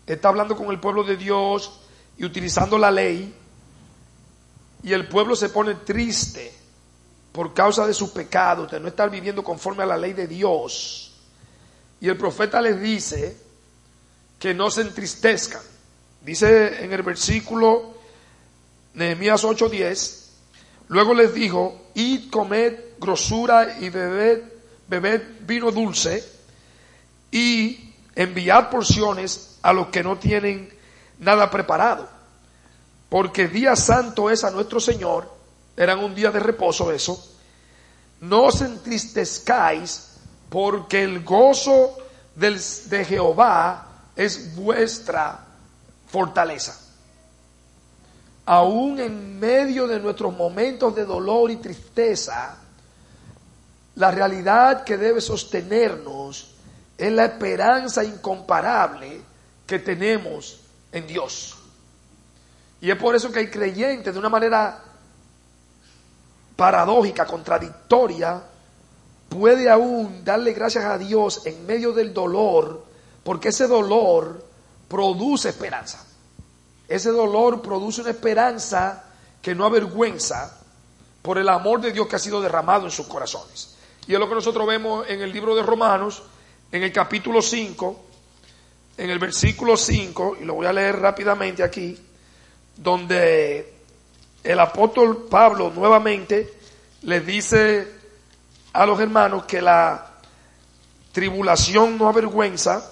está 0.06 0.30
hablando 0.30 0.56
con 0.56 0.70
el 0.70 0.80
pueblo 0.80 1.04
de 1.04 1.18
Dios 1.18 1.80
y 2.18 2.26
utilizando 2.26 2.78
la 2.78 2.92
ley, 2.92 3.34
y 4.84 4.94
el 4.94 5.08
pueblo 5.08 5.36
se 5.36 5.50
pone 5.50 5.76
triste 5.76 6.54
por 7.32 7.54
causa 7.54 7.86
de 7.88 7.94
su 7.94 8.12
pecado, 8.12 8.68
de 8.68 8.80
no 8.80 8.88
estar 8.88 9.10
viviendo 9.10 9.44
conforme 9.44 9.84
a 9.84 9.86
la 9.86 9.98
ley 9.98 10.14
de 10.14 10.28
Dios. 10.28 11.14
Y 12.00 12.10
el 12.10 12.18
profeta 12.18 12.62
les 12.62 12.82
dice 12.82 13.38
que 14.40 14.54
no 14.54 14.72
se 14.72 14.82
entristezcan. 14.82 15.62
Dice 16.22 16.84
en 16.84 16.92
el 16.92 17.04
versículo 17.04 17.94
Nehemías 18.96 19.44
8:10, 19.44 20.26
luego 20.90 21.14
les 21.14 21.34
dijo, 21.34 21.90
id, 21.94 22.30
comed 22.30 22.78
grosura 23.00 23.80
y 23.80 23.90
bebed, 23.90 24.44
bebed 24.88 25.22
vino 25.42 25.72
dulce 25.72 26.41
y 27.32 27.94
enviad 28.16 28.70
porciones 28.70 29.58
a 29.62 29.74
los 29.74 29.88
que 29.88 30.04
no 30.04 30.18
tienen 30.18 30.72
nada 31.20 31.50
preparado 31.50 32.22
porque 33.12 33.50
día 33.50 33.76
santo 33.76 34.30
es 34.30 34.46
a 34.46 34.52
nuestro 34.52 34.80
Señor, 34.80 35.30
eran 35.76 36.00
un 36.00 36.16
día 36.16 36.32
de 36.32 36.40
reposo 36.40 36.94
eso, 36.94 37.22
no 38.22 38.44
os 38.44 38.62
entristezcáis 38.62 40.12
porque 40.48 41.04
el 41.04 41.22
gozo 41.22 41.98
del, 42.34 42.58
de 42.86 43.04
Jehová 43.04 44.06
es 44.16 44.56
vuestra 44.56 45.46
fortaleza. 46.08 46.80
Aún 48.46 49.02
en 49.02 49.38
medio 49.38 49.88
de 49.88 50.00
nuestros 50.00 50.34
momentos 50.34 50.96
de 50.96 51.04
dolor 51.04 51.52
y 51.52 51.58
tristeza, 51.58 52.56
la 53.96 54.10
realidad 54.10 54.86
que 54.86 54.96
debe 54.96 55.20
sostenernos 55.20 56.56
es 57.02 57.12
la 57.12 57.26
esperanza 57.26 58.04
incomparable 58.04 59.22
que 59.66 59.80
tenemos 59.80 60.60
en 60.92 61.08
Dios. 61.08 61.58
Y 62.80 62.92
es 62.92 62.96
por 62.96 63.16
eso 63.16 63.32
que 63.32 63.40
el 63.40 63.50
creyente, 63.50 64.12
de 64.12 64.20
una 64.20 64.30
manera 64.30 64.84
paradójica, 66.56 67.26
contradictoria, 67.26 68.44
puede 69.30 69.68
aún 69.68 70.24
darle 70.24 70.54
gracias 70.54 70.86
a 70.86 71.00
Dios 71.00 71.42
en 71.48 71.66
medio 71.66 71.92
del 71.92 72.14
dolor, 72.14 72.86
porque 73.24 73.50
ese 73.50 73.66
dolor 73.66 74.46
produce 74.88 75.50
esperanza. 75.50 76.06
Ese 76.88 77.10
dolor 77.10 77.64
produce 77.64 78.02
una 78.02 78.12
esperanza 78.12 79.06
que 79.42 79.56
no 79.56 79.66
avergüenza 79.66 80.56
por 81.24 81.40
el 81.40 81.50
amor 81.50 81.82
de 81.82 81.94
Dios 81.94 82.06
que 82.08 82.18
ha 82.18 82.20
sido 82.20 82.44
derramado 82.44 82.86
en 82.86 82.92
sus 82.92 83.08
corazones. 83.08 83.76
Y 84.06 84.14
es 84.14 84.20
lo 84.20 84.30
que 84.30 84.36
nosotros 84.36 84.68
vemos 84.68 85.10
en 85.10 85.22
el 85.22 85.32
libro 85.32 85.56
de 85.56 85.64
Romanos, 85.64 86.22
en 86.72 86.84
el 86.84 86.92
capítulo 86.92 87.42
5, 87.42 88.06
en 88.98 89.10
el 89.10 89.20
versículo 89.20 89.76
5, 89.76 90.38
y 90.42 90.46
lo 90.46 90.56
voy 90.56 90.68
a 90.68 90.74
leer 90.74 91.00
rápidamente 91.00 91.64
aquí 91.64 91.98
donde 92.78 93.74
el 94.44 94.60
apóstol 94.60 95.28
Pablo 95.30 95.72
nuevamente 95.76 96.54
le 97.04 97.20
dice 97.20 97.88
a 98.74 98.86
los 98.86 99.00
hermanos 99.00 99.46
que 99.46 99.62
la 99.62 100.12
tribulación 101.12 101.98
no 101.98 102.08
avergüenza. 102.08 102.90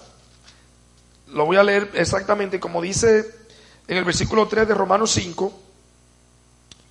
Lo 1.28 1.46
voy 1.46 1.58
a 1.58 1.64
leer 1.64 1.92
exactamente 1.94 2.60
como 2.60 2.82
dice 2.82 3.26
en 3.88 3.98
el 3.98 4.04
versículo 4.04 4.48
3 4.48 4.68
de 4.68 4.74
Romanos 4.74 5.12
5. 5.12 5.54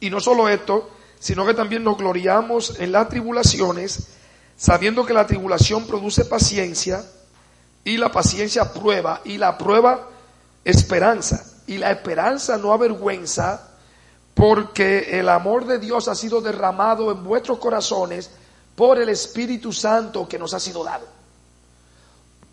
Y 0.01 0.11
no 0.11 0.21
solo 0.21 0.49
esto, 0.49 0.91
sino 1.19 1.47
que 1.47 1.55
también 1.55 1.85
nos 1.85 1.99
gloriamos 1.99 2.79
en 2.79 2.93
las 2.93 3.09
tribulaciones, 3.09 4.18
sabiendo 4.59 5.07
que 5.07 5.15
la 5.15 5.27
tribulación 5.27 5.87
produce 5.87 6.27
paciencia 6.27 7.03
y 7.85 7.97
la 7.97 8.11
paciencia 8.13 8.71
prueba 8.73 9.23
y 9.25 9.39
la 9.39 9.57
prueba 9.57 10.09
esperanza 10.65 11.47
y 11.67 11.79
la 11.79 11.93
esperanza 11.93 12.57
no 12.57 12.73
avergüenza, 12.73 13.69
porque 14.35 15.19
el 15.21 15.29
amor 15.29 15.67
de 15.67 15.79
Dios 15.79 16.09
ha 16.09 16.15
sido 16.15 16.41
derramado 16.41 17.13
en 17.13 17.23
vuestros 17.23 17.59
corazones 17.59 18.31
por 18.75 18.99
el 18.99 19.09
Espíritu 19.11 19.73
Santo 19.73 20.27
que 20.29 20.39
nos 20.39 20.55
ha 20.55 20.61
sido 20.61 20.83
dado. 20.83 21.07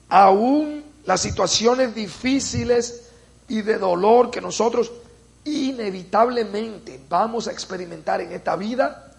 Aún 0.10 0.84
las 1.06 1.22
situaciones 1.22 1.96
difíciles 1.96 3.10
y 3.48 3.62
de 3.62 3.78
dolor 3.78 4.32
que 4.32 4.42
nosotros 4.42 4.92
inevitablemente 5.46 7.00
vamos 7.08 7.48
a 7.48 7.52
experimentar 7.52 8.20
en 8.22 8.32
esta 8.32 8.56
vida, 8.56 9.14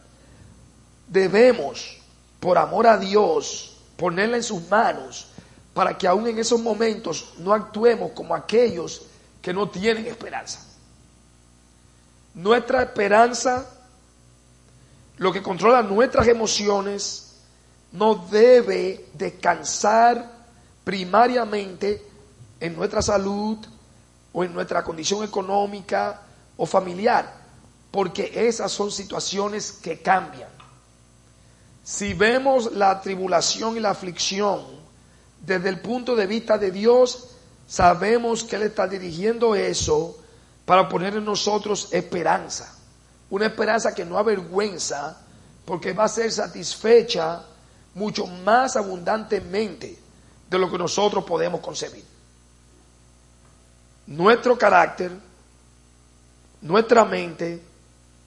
debemos, 1.09 1.99
por 2.47 2.59
amor 2.59 2.87
a 2.87 2.97
Dios, 2.97 3.77
ponerla 3.97 4.37
en 4.37 4.43
sus 4.45 4.69
manos 4.69 5.27
para 5.75 5.99
que 5.99 6.07
aún 6.07 6.29
en 6.29 6.39
esos 6.39 6.61
momentos 6.61 7.33
no 7.39 7.53
actuemos 7.53 8.13
como 8.13 8.37
aquellos 8.37 9.03
que 9.43 9.53
no 9.53 9.69
tienen 9.69 10.07
esperanza. 10.07 10.61
Nuestra 12.35 12.85
esperanza, 12.85 13.69
lo 15.17 15.33
que 15.33 15.43
controla 15.43 15.83
nuestras 15.83 16.29
emociones, 16.29 17.35
no 17.91 18.15
debe 18.15 19.09
descansar 19.15 20.31
primariamente 20.85 22.01
en 22.61 22.77
nuestra 22.77 23.03
salud 23.03 23.59
o 24.33 24.45
en 24.45 24.55
nuestra 24.55 24.85
condición 24.85 25.25
económica 25.25 26.23
o 26.57 26.65
familiar, 26.65 27.29
porque 27.91 28.31
esas 28.33 28.71
son 28.71 28.93
situaciones 28.93 29.73
que 29.73 30.01
cambian. 30.01 30.56
Si 31.87 32.15
vemos 32.15 32.73
la 32.73 33.01
tribulación 33.01 33.77
y 33.77 33.81
la 33.81 33.91
aflicción 33.91 34.61
desde 35.41 35.69
el 35.69 35.79
punto 35.79 36.17
de 36.17 36.27
vista 36.27 36.59
de 36.59 36.73
Dios, 36.73 37.29
sabemos 37.69 38.43
que 38.43 38.57
Él 38.57 38.63
está 38.63 38.89
dirigiendo 38.89 39.55
eso 39.55 40.19
para 40.65 40.89
poner 40.89 41.15
en 41.15 41.25
nosotros 41.25 41.87
esperanza. 41.93 42.75
Una 43.31 43.47
esperanza 43.47 43.95
que 43.95 44.05
no 44.05 44.19
avergüenza 44.19 45.17
porque 45.65 45.93
va 45.93 46.07
a 46.07 46.09
ser 46.09 46.33
satisfecha 46.33 47.45
mucho 47.95 48.27
más 48.27 48.75
abundantemente 48.75 49.97
de 50.51 50.59
lo 50.59 50.69
que 50.69 50.79
nosotros 50.79 51.25
podemos 51.25 51.61
concebir. 51.61 52.05
Nuestro 54.09 54.59
carácter, 54.59 55.13
nuestra 56.63 57.05
mente 57.05 57.63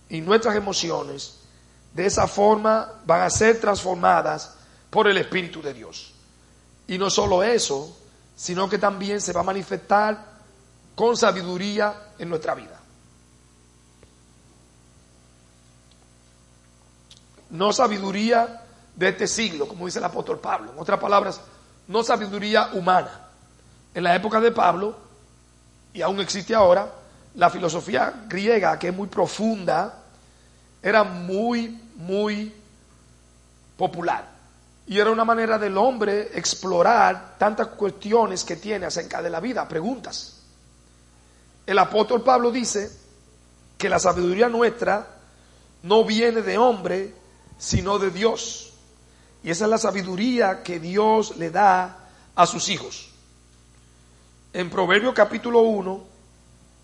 y 0.08 0.22
nuestras 0.22 0.56
emociones 0.56 1.39
de 2.00 2.06
esa 2.06 2.28
forma 2.28 2.94
van 3.06 3.24
a 3.24 3.30
ser 3.30 3.60
transformadas 3.60 4.56
por 4.90 5.10
el 5.10 5.18
Espíritu 5.18 5.62
de 5.62 5.74
Dios. 5.74 6.14
Y 6.88 6.98
no 6.98 7.10
solo 7.10 7.44
eso, 7.44 7.94
sino 8.38 8.70
que 8.70 8.78
también 8.78 9.20
se 9.20 9.34
va 9.34 9.42
a 9.42 9.44
manifestar 9.44 10.18
con 10.96 11.18
sabiduría 11.18 12.14
en 12.18 12.30
nuestra 12.30 12.56
vida. 12.56 12.80
No 17.50 17.74
sabiduría 17.74 18.64
de 18.96 19.10
este 19.10 19.28
siglo, 19.28 19.68
como 19.68 19.86
dice 19.86 20.00
el 20.00 20.06
apóstol 20.06 20.40
Pablo. 20.40 20.72
En 20.72 20.80
otras 20.80 21.02
palabras, 21.02 21.42
no 21.90 22.02
sabiduría 22.02 22.70
humana. 22.76 23.28
En 23.94 24.06
la 24.06 24.16
época 24.16 24.40
de 24.40 24.54
Pablo, 24.54 24.96
y 25.92 26.02
aún 26.02 26.22
existe 26.22 26.56
ahora, 26.56 26.94
la 27.36 27.50
filosofía 27.50 28.24
griega, 28.30 28.80
que 28.80 28.88
es 28.88 28.96
muy 28.96 29.10
profunda, 29.10 29.99
era 30.82 31.04
muy, 31.04 31.80
muy 31.96 32.54
popular. 33.78 34.28
Y 34.88 35.00
era 35.00 35.12
una 35.12 35.26
manera 35.26 35.58
del 35.60 35.78
hombre 35.78 36.32
explorar 36.34 37.36
tantas 37.38 37.68
cuestiones 37.68 38.44
que 38.44 38.56
tiene 38.56 38.86
acerca 38.86 39.22
de 39.22 39.30
la 39.30 39.40
vida, 39.40 39.68
preguntas. 39.68 40.42
El 41.66 41.78
apóstol 41.78 42.24
Pablo 42.24 42.52
dice 42.52 42.92
que 43.78 43.90
la 43.90 44.00
sabiduría 44.00 44.50
nuestra 44.50 45.08
no 45.84 46.04
viene 46.04 46.42
de 46.42 46.58
hombre, 46.58 47.14
sino 47.58 48.00
de 48.00 48.10
Dios. 48.10 48.74
Y 49.44 49.52
esa 49.52 49.66
es 49.66 49.70
la 49.70 49.78
sabiduría 49.78 50.64
que 50.64 50.80
Dios 50.80 51.38
le 51.38 51.52
da 51.52 52.10
a 52.36 52.46
sus 52.48 52.70
hijos. 52.70 53.10
En 54.52 54.70
Proverbio 54.70 55.14
capítulo 55.14 55.62
1, 55.62 56.04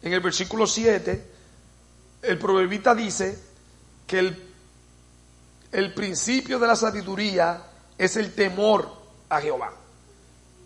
en 0.03 0.13
el 0.13 0.19
versículo 0.19 0.67
7, 0.67 1.31
el 2.21 2.37
proverbista 2.37 2.93
dice 2.93 3.39
que 4.07 4.19
el, 5.71 5.93
principio 5.93 6.59
de 6.59 6.67
la 6.67 6.75
sabiduría 6.75 7.61
es 7.97 8.15
el 8.15 8.33
temor 8.33 8.89
a 9.29 9.41
Jehová. 9.41 9.73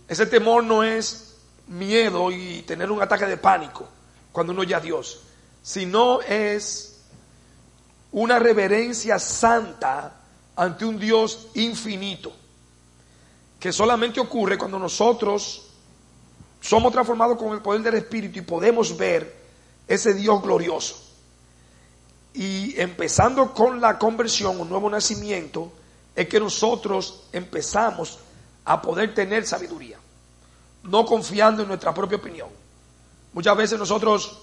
Ese 0.07 0.25
temor 0.25 0.63
no 0.63 0.83
es 0.83 1.37
miedo 1.67 2.31
y 2.31 2.63
tener 2.63 2.91
un 2.91 3.01
ataque 3.01 3.25
de 3.25 3.37
pánico 3.37 3.87
cuando 4.31 4.53
uno 4.53 4.61
oye 4.61 4.75
a 4.75 4.79
Dios, 4.79 5.21
sino 5.61 6.21
es 6.21 7.01
una 8.11 8.39
reverencia 8.39 9.19
santa 9.19 10.15
ante 10.55 10.85
un 10.85 10.99
Dios 10.99 11.47
infinito, 11.53 12.33
que 13.59 13.71
solamente 13.71 14.19
ocurre 14.19 14.57
cuando 14.57 14.79
nosotros 14.79 15.69
somos 16.61 16.91
transformados 16.91 17.37
con 17.37 17.53
el 17.53 17.61
poder 17.61 17.81
del 17.81 17.95
Espíritu 17.95 18.39
y 18.39 18.41
podemos 18.41 18.97
ver 18.97 19.39
ese 19.87 20.13
Dios 20.13 20.41
glorioso. 20.41 21.08
Y 22.39 22.79
empezando 22.79 23.53
con 23.53 23.81
la 23.81 23.99
conversión, 23.99 24.61
un 24.61 24.69
nuevo 24.69 24.89
nacimiento, 24.89 25.73
es 26.15 26.29
que 26.29 26.39
nosotros 26.39 27.23
empezamos 27.33 28.17
a 28.63 28.81
poder 28.81 29.13
tener 29.13 29.45
sabiduría, 29.45 29.97
no 30.83 31.05
confiando 31.05 31.63
en 31.63 31.67
nuestra 31.67 31.93
propia 31.93 32.17
opinión. 32.17 32.47
Muchas 33.33 33.57
veces 33.57 33.77
nosotros 33.77 34.39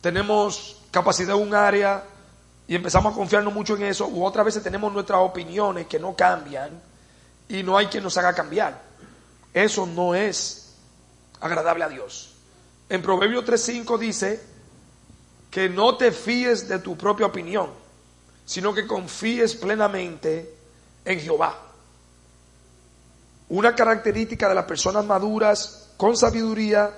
tenemos 0.00 0.80
capacidad 0.90 1.36
en 1.36 1.46
un 1.46 1.54
área 1.54 2.02
y 2.66 2.74
empezamos 2.74 3.12
a 3.12 3.16
confiarnos 3.16 3.54
mucho 3.54 3.76
en 3.76 3.84
eso, 3.84 4.08
u 4.08 4.24
otras 4.24 4.44
veces 4.44 4.64
tenemos 4.64 4.92
nuestras 4.92 5.20
opiniones 5.20 5.86
que 5.86 6.00
no 6.00 6.16
cambian 6.16 6.82
y 7.48 7.62
no 7.62 7.78
hay 7.78 7.86
quien 7.86 8.02
nos 8.02 8.18
haga 8.18 8.34
cambiar. 8.34 8.82
Eso 9.54 9.86
no 9.86 10.16
es 10.16 10.74
agradable 11.40 11.84
a 11.84 11.88
Dios. 11.88 12.34
En 12.88 13.02
Proverbio 13.02 13.44
3.5 13.44 13.98
dice 13.98 14.51
que 15.52 15.68
no 15.68 15.96
te 15.98 16.10
fíes 16.10 16.66
de 16.66 16.78
tu 16.78 16.96
propia 16.96 17.26
opinión, 17.26 17.68
sino 18.46 18.72
que 18.72 18.86
confíes 18.86 19.54
plenamente 19.54 20.50
en 21.04 21.20
Jehová. 21.20 21.58
Una 23.50 23.74
característica 23.74 24.48
de 24.48 24.54
las 24.54 24.64
personas 24.64 25.04
maduras 25.04 25.90
con 25.98 26.16
sabiduría 26.16 26.90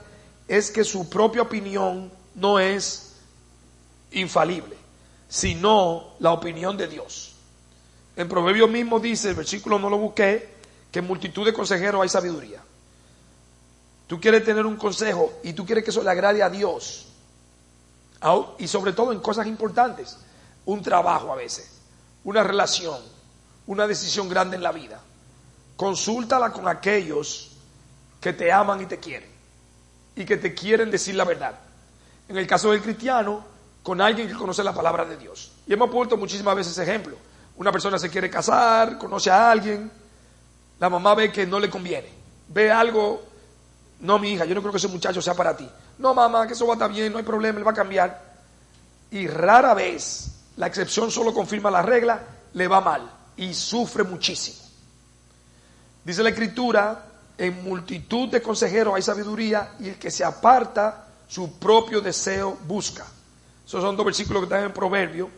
es 0.47 0.71
que 0.71 0.85
su 0.85 1.11
propia 1.11 1.43
opinión 1.43 2.13
no 2.37 2.61
es 2.61 3.17
infalible, 4.13 4.77
sino 5.29 6.15
la 6.21 6.31
opinión 6.31 6.77
de 6.77 6.87
Dios. 6.87 7.35
En 8.15 8.29
Proverbios 8.29 8.71
mismo 8.71 9.01
dice, 9.01 9.31
el 9.31 9.35
versículo 9.35 9.81
no 9.81 9.91
lo 9.91 9.99
busqué, 9.99 10.49
que 10.93 11.01
en 11.01 11.09
multitud 11.09 11.45
de 11.45 11.53
consejeros 11.53 12.01
hay 12.01 12.09
sabiduría. 12.09 12.63
Tú 14.07 14.21
quieres 14.21 14.45
tener 14.45 14.65
un 14.65 14.77
consejo 14.77 15.33
y 15.43 15.55
tú 15.55 15.67
quieres 15.67 15.83
que 15.83 15.91
eso 15.91 16.05
le 16.05 16.11
agrade 16.11 16.41
a 16.41 16.51
Dios. 16.51 17.09
Y 18.59 18.69
sobre 18.69 18.93
todo 18.93 19.13
en 19.13 19.21
cosas 19.21 19.47
importantes. 19.47 20.19
Un 20.67 20.83
trabajo 20.83 21.31
a 21.31 21.37
veces, 21.37 21.71
una 22.25 22.43
relación, 22.43 22.99
una 23.67 23.87
decisión 23.87 24.29
grande 24.29 24.57
en 24.57 24.63
la 24.63 24.73
vida. 24.73 25.01
Consúltala 25.77 26.53
con 26.53 26.67
aquellos 26.69 27.51
que 28.21 28.33
te 28.33 28.51
aman 28.51 28.81
y 28.81 28.87
te 28.87 28.99
quieren. 28.99 29.29
Y 30.17 30.25
que 30.25 30.39
te 30.39 30.55
quieren 30.55 30.91
decir 30.91 31.15
la 31.17 31.25
verdad. 31.25 31.59
En 32.29 32.39
el 32.39 32.47
caso 32.47 32.71
del 32.71 32.81
cristiano, 32.81 33.45
con 33.83 34.01
alguien 34.01 34.29
que 34.29 34.35
conoce 34.35 34.65
la 34.65 34.73
palabra 34.73 35.05
de 35.05 35.19
Dios. 35.19 35.53
Y 35.67 35.75
hemos 35.75 35.91
puesto 35.91 36.17
muchísimas 36.17 36.57
veces 36.57 36.79
ejemplo. 36.79 37.17
Una 37.57 37.71
persona 37.71 37.99
se 37.99 38.09
quiere 38.09 38.31
casar, 38.31 38.97
conoce 38.97 39.31
a 39.31 39.51
alguien, 39.51 39.91
la 40.81 40.89
mamá 40.89 41.15
ve 41.15 41.31
que 41.31 41.47
no 41.47 41.61
le 41.61 41.69
conviene. 41.69 42.09
Ve 42.49 42.73
algo 42.73 43.23
no, 44.01 44.19
mi 44.19 44.33
hija, 44.33 44.45
yo 44.45 44.55
no 44.55 44.61
creo 44.61 44.73
que 44.73 44.79
ese 44.79 44.89
muchacho 44.89 45.23
sea 45.23 45.35
para 45.35 45.57
ti. 45.57 45.69
No, 45.99 46.15
mamá, 46.15 46.47
que 46.47 46.55
eso 46.55 46.67
va 46.67 46.75
a 46.75 46.77
estar 46.77 46.91
bien, 46.91 47.13
no 47.13 47.19
hay 47.19 47.25
problema, 47.25 47.59
él 47.59 47.67
va 47.67 47.71
a 47.71 47.75
cambiar. 47.75 48.35
Y 49.11 49.27
rara 49.27 49.75
vez, 49.75 50.31
la 50.57 50.67
excepción 50.67 51.11
solo 51.11 51.33
confirma 51.33 51.71
la 51.71 51.83
regla, 51.83 52.21
le 52.53 52.69
va 52.69 52.81
mal 52.81 53.11
y 53.37 53.55
sufre 53.55 54.05
muchísimo. 54.05 54.59
Dice 56.05 56.23
la 56.23 56.31
escritura, 56.31 57.07
en 57.37 57.65
multitud 57.65 58.29
de 58.29 58.43
consejeros 58.43 58.95
hay 58.95 59.03
sabiduría 59.03 59.75
y 59.81 59.89
el 59.89 59.99
que 59.99 60.11
se 60.11 60.25
aparta 60.25 61.07
su 61.27 61.59
propio 61.59 62.01
deseo 62.01 62.59
busca. 62.67 63.05
Esos 63.67 63.83
son 63.83 63.97
dos 63.97 64.07
versículos 64.07 64.43
que 64.43 64.45
están 64.45 64.65
en 64.65 64.73
Proverbio 64.73 65.31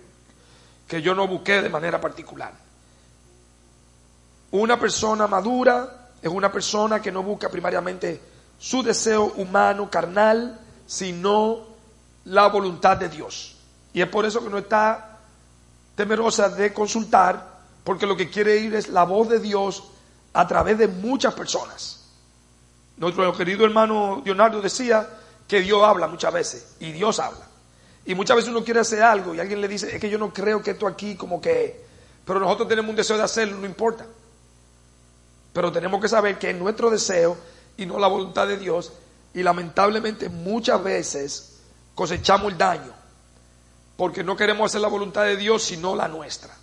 que 0.87 1.03
yo 1.03 1.15
no 1.15 1.27
busqué 1.27 1.63
de 1.63 1.69
manera 1.69 2.01
particular. 2.01 2.53
Una 4.53 4.79
persona 4.79 5.27
madura 5.27 6.11
es 6.23 6.31
una 6.31 6.51
persona 6.51 7.01
que 7.01 7.13
no 7.13 7.23
busca 7.23 7.49
primariamente 7.49 8.21
su 8.59 8.83
deseo 8.83 9.33
humano, 9.37 9.91
carnal, 9.91 10.61
sino 10.87 11.61
la 12.25 12.49
voluntad 12.49 12.97
de 12.97 13.09
Dios. 13.09 13.57
Y 13.93 14.03
es 14.03 14.09
por 14.09 14.25
eso 14.25 14.43
que 14.43 14.51
no 14.51 14.59
está 14.59 15.19
temerosa 15.95 16.49
de 16.49 16.73
consultar, 16.73 17.57
porque 17.85 18.07
lo 18.07 18.17
que 18.17 18.29
quiere 18.29 18.59
ir 18.59 18.75
es 18.75 18.89
la 18.89 19.05
voz 19.05 19.29
de 19.29 19.41
Dios 19.41 19.85
a 20.33 20.47
través 20.47 20.79
de 20.79 20.89
muchas 20.89 21.35
personas. 21.35 22.05
Nuestro 22.97 23.33
querido 23.37 23.65
hermano 23.65 24.23
Leonardo 24.25 24.61
decía 24.61 25.09
que 25.47 25.61
Dios 25.61 25.83
habla 25.83 26.09
muchas 26.09 26.33
veces, 26.33 26.77
y 26.81 26.93
Dios 26.93 27.19
habla. 27.19 27.47
Y 28.05 28.15
muchas 28.15 28.37
veces 28.37 28.51
uno 28.51 28.65
quiere 28.65 28.81
hacer 28.81 29.03
algo 29.03 29.35
y 29.35 29.41
alguien 29.41 29.61
le 29.61 29.69
dice, 29.69 29.95
es 29.95 30.01
que 30.01 30.09
yo 30.09 30.19
no 30.19 30.33
creo 30.33 30.63
que 30.63 30.73
esto 30.73 30.87
aquí 30.87 31.17
como 31.17 31.41
que, 31.41 31.85
pero 32.25 32.39
nosotros 32.39 32.69
tenemos 32.69 32.91
un 32.91 32.97
deseo 32.97 33.17
de 33.17 33.25
hacerlo, 33.25 33.59
no 33.59 33.67
importa. 33.67 34.07
Pero 35.53 35.73
tenemos 35.73 36.01
que 36.01 36.09
saber 36.09 36.39
que 36.39 36.53
nuestro 36.53 36.91
deseo 36.91 37.37
y 37.77 37.87
no 37.87 37.99
la 37.99 38.09
voluntad 38.09 38.47
de 38.47 38.57
Dios. 38.57 38.93
Y 39.35 39.43
lamentablemente 39.43 40.29
muchas 40.29 40.83
veces 40.83 41.61
cosechamos 41.95 42.53
el 42.53 42.59
daño 42.59 42.97
porque 43.97 44.23
no 44.23 44.37
queremos 44.37 44.71
hacer 44.71 44.81
la 44.81 44.89
voluntad 44.89 45.25
de 45.25 45.37
Dios 45.37 45.63
sino 45.63 45.97
la 45.97 46.09
nuestra. 46.09 46.55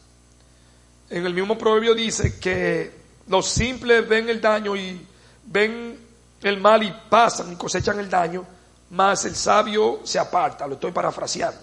En 1.10 1.26
el 1.26 1.34
mismo 1.34 1.58
proverbio 1.58 1.93
dice 1.93 2.39
que 2.39 3.04
los 3.28 3.47
simples 3.47 4.08
ven 4.08 4.30
el 4.30 4.39
daño 4.39 4.76
y 4.76 5.06
ven 5.45 5.99
el 6.41 6.60
mal 6.60 6.84
y 6.84 6.93
pasan 7.10 7.54
y 7.54 7.56
cosechan 7.56 7.99
el 7.99 8.10
daño, 8.10 8.45
mas 8.91 9.26
el 9.26 9.36
sabio 9.36 10.02
se 10.04 10.19
aparta, 10.19 10.67
lo 10.67 10.76
estoy 10.76 10.91
parafraseando. 10.91 11.62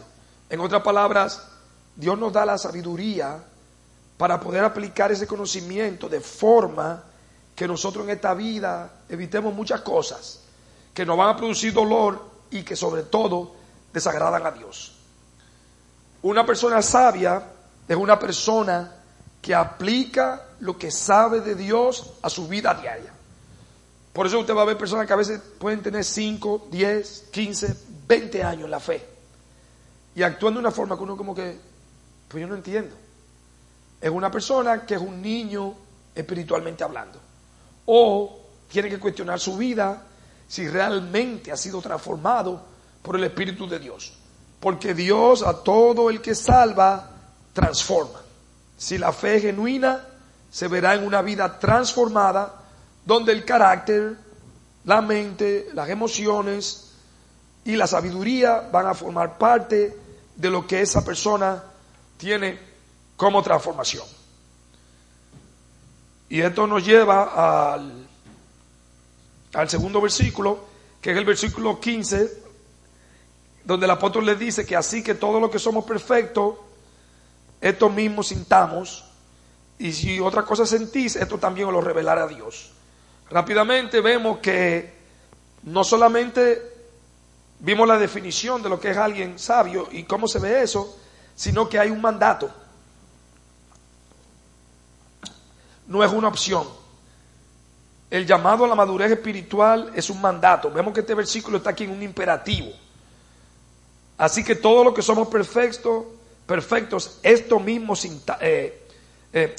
En 0.48 0.60
otras 0.60 0.82
palabras, 0.82 1.42
Dios 1.94 2.18
nos 2.18 2.32
da 2.32 2.44
la 2.44 2.58
sabiduría 2.58 3.42
para 4.16 4.40
poder 4.40 4.64
aplicar 4.64 5.12
ese 5.12 5.26
conocimiento 5.26 6.08
de 6.08 6.20
forma 6.20 7.04
que 7.60 7.68
nosotros 7.68 8.04
en 8.04 8.12
esta 8.12 8.32
vida 8.32 8.90
evitemos 9.06 9.52
muchas 9.52 9.82
cosas 9.82 10.40
que 10.94 11.04
nos 11.04 11.18
van 11.18 11.28
a 11.28 11.36
producir 11.36 11.74
dolor 11.74 12.18
y 12.50 12.62
que 12.62 12.74
sobre 12.74 13.02
todo 13.02 13.54
desagradan 13.92 14.46
a 14.46 14.50
Dios. 14.50 14.94
Una 16.22 16.46
persona 16.46 16.80
sabia 16.80 17.52
es 17.86 17.96
una 17.98 18.18
persona 18.18 18.90
que 19.42 19.54
aplica 19.54 20.42
lo 20.60 20.78
que 20.78 20.90
sabe 20.90 21.42
de 21.42 21.54
Dios 21.54 22.14
a 22.22 22.30
su 22.30 22.48
vida 22.48 22.72
diaria. 22.72 23.12
Por 24.14 24.26
eso 24.26 24.38
usted 24.38 24.56
va 24.56 24.62
a 24.62 24.64
ver 24.64 24.78
personas 24.78 25.06
que 25.06 25.12
a 25.12 25.16
veces 25.16 25.38
pueden 25.58 25.82
tener 25.82 26.02
5, 26.02 26.68
10, 26.70 27.28
15, 27.30 27.76
20 28.08 28.42
años 28.42 28.64
en 28.64 28.70
la 28.70 28.80
fe. 28.80 29.06
Y 30.14 30.22
actuando 30.22 30.60
de 30.60 30.66
una 30.66 30.74
forma 30.74 30.96
que 30.96 31.02
uno 31.02 31.14
como 31.14 31.34
que, 31.34 31.60
pues 32.26 32.40
yo 32.40 32.48
no 32.48 32.54
entiendo. 32.54 32.96
Es 34.00 34.08
una 34.08 34.30
persona 34.30 34.86
que 34.86 34.94
es 34.94 35.00
un 35.02 35.20
niño 35.20 35.74
espiritualmente 36.14 36.84
hablando 36.84 37.28
o 37.92 38.38
tiene 38.70 38.88
que 38.88 39.00
cuestionar 39.00 39.40
su 39.40 39.56
vida 39.56 40.00
si 40.46 40.68
realmente 40.68 41.50
ha 41.50 41.56
sido 41.56 41.82
transformado 41.82 42.62
por 43.02 43.16
el 43.16 43.24
Espíritu 43.24 43.68
de 43.68 43.80
Dios. 43.80 44.12
Porque 44.60 44.94
Dios 44.94 45.42
a 45.42 45.54
todo 45.64 46.08
el 46.08 46.20
que 46.20 46.36
salva 46.36 47.10
transforma. 47.52 48.20
Si 48.78 48.96
la 48.96 49.12
fe 49.12 49.36
es 49.36 49.42
genuina, 49.42 50.06
se 50.50 50.68
verá 50.68 50.94
en 50.94 51.04
una 51.04 51.20
vida 51.20 51.58
transformada 51.58 52.62
donde 53.04 53.32
el 53.32 53.44
carácter 53.44 54.16
la 54.84 55.00
mente, 55.02 55.68
las 55.74 55.88
emociones 55.88 56.92
y 57.64 57.74
la 57.74 57.88
sabiduría 57.88 58.68
van 58.72 58.86
a 58.86 58.94
formar 58.94 59.36
parte 59.36 59.96
de 60.36 60.50
lo 60.50 60.64
que 60.64 60.80
esa 60.80 61.04
persona 61.04 61.62
tiene 62.16 62.56
como 63.16 63.42
transformación. 63.42 64.19
Y 66.30 66.40
esto 66.40 66.66
nos 66.66 66.86
lleva 66.86 67.74
al, 67.74 68.08
al 69.52 69.68
segundo 69.68 70.00
versículo, 70.00 70.64
que 71.02 71.10
es 71.10 71.16
el 71.18 71.24
versículo 71.24 71.80
15, 71.80 72.30
donde 73.64 73.84
el 73.84 73.90
apóstol 73.90 74.24
le 74.24 74.36
dice 74.36 74.64
que 74.64 74.76
así 74.76 75.02
que 75.02 75.14
todo 75.14 75.40
lo 75.40 75.50
que 75.50 75.58
somos 75.58 75.84
perfectos, 75.84 76.54
esto 77.60 77.90
mismo 77.90 78.22
sintamos, 78.22 79.04
y 79.78 79.92
si 79.92 80.20
otra 80.20 80.44
cosa 80.44 80.64
sentís, 80.66 81.16
esto 81.16 81.38
también 81.38 81.72
lo 81.72 81.80
revelará 81.80 82.28
Dios. 82.28 82.70
Rápidamente 83.28 84.00
vemos 84.00 84.38
que 84.38 84.92
no 85.64 85.82
solamente 85.82 86.62
vimos 87.58 87.88
la 87.88 87.98
definición 87.98 88.62
de 88.62 88.68
lo 88.68 88.78
que 88.78 88.90
es 88.90 88.96
alguien 88.96 89.38
sabio 89.38 89.88
y 89.90 90.04
cómo 90.04 90.28
se 90.28 90.38
ve 90.38 90.62
eso, 90.62 90.96
sino 91.34 91.68
que 91.68 91.78
hay 91.78 91.90
un 91.90 92.00
mandato. 92.00 92.52
No 95.90 96.04
es 96.04 96.12
una 96.12 96.28
opción. 96.28 96.68
El 98.08 98.24
llamado 98.24 98.64
a 98.64 98.68
la 98.68 98.76
madurez 98.76 99.10
espiritual 99.10 99.90
es 99.94 100.08
un 100.08 100.20
mandato. 100.20 100.70
Vemos 100.70 100.94
que 100.94 101.00
este 101.00 101.14
versículo 101.14 101.56
está 101.58 101.70
aquí 101.70 101.82
en 101.82 101.90
un 101.90 102.02
imperativo. 102.02 102.70
Así 104.16 104.44
que 104.44 104.54
todo 104.54 104.84
lo 104.84 104.94
que 104.94 105.02
somos 105.02 105.26
perfectos, 105.26 106.04
perfectos, 106.46 107.18
esto 107.24 107.58
mismo, 107.58 107.94
eh, 108.40 108.86
eh, 109.32 109.56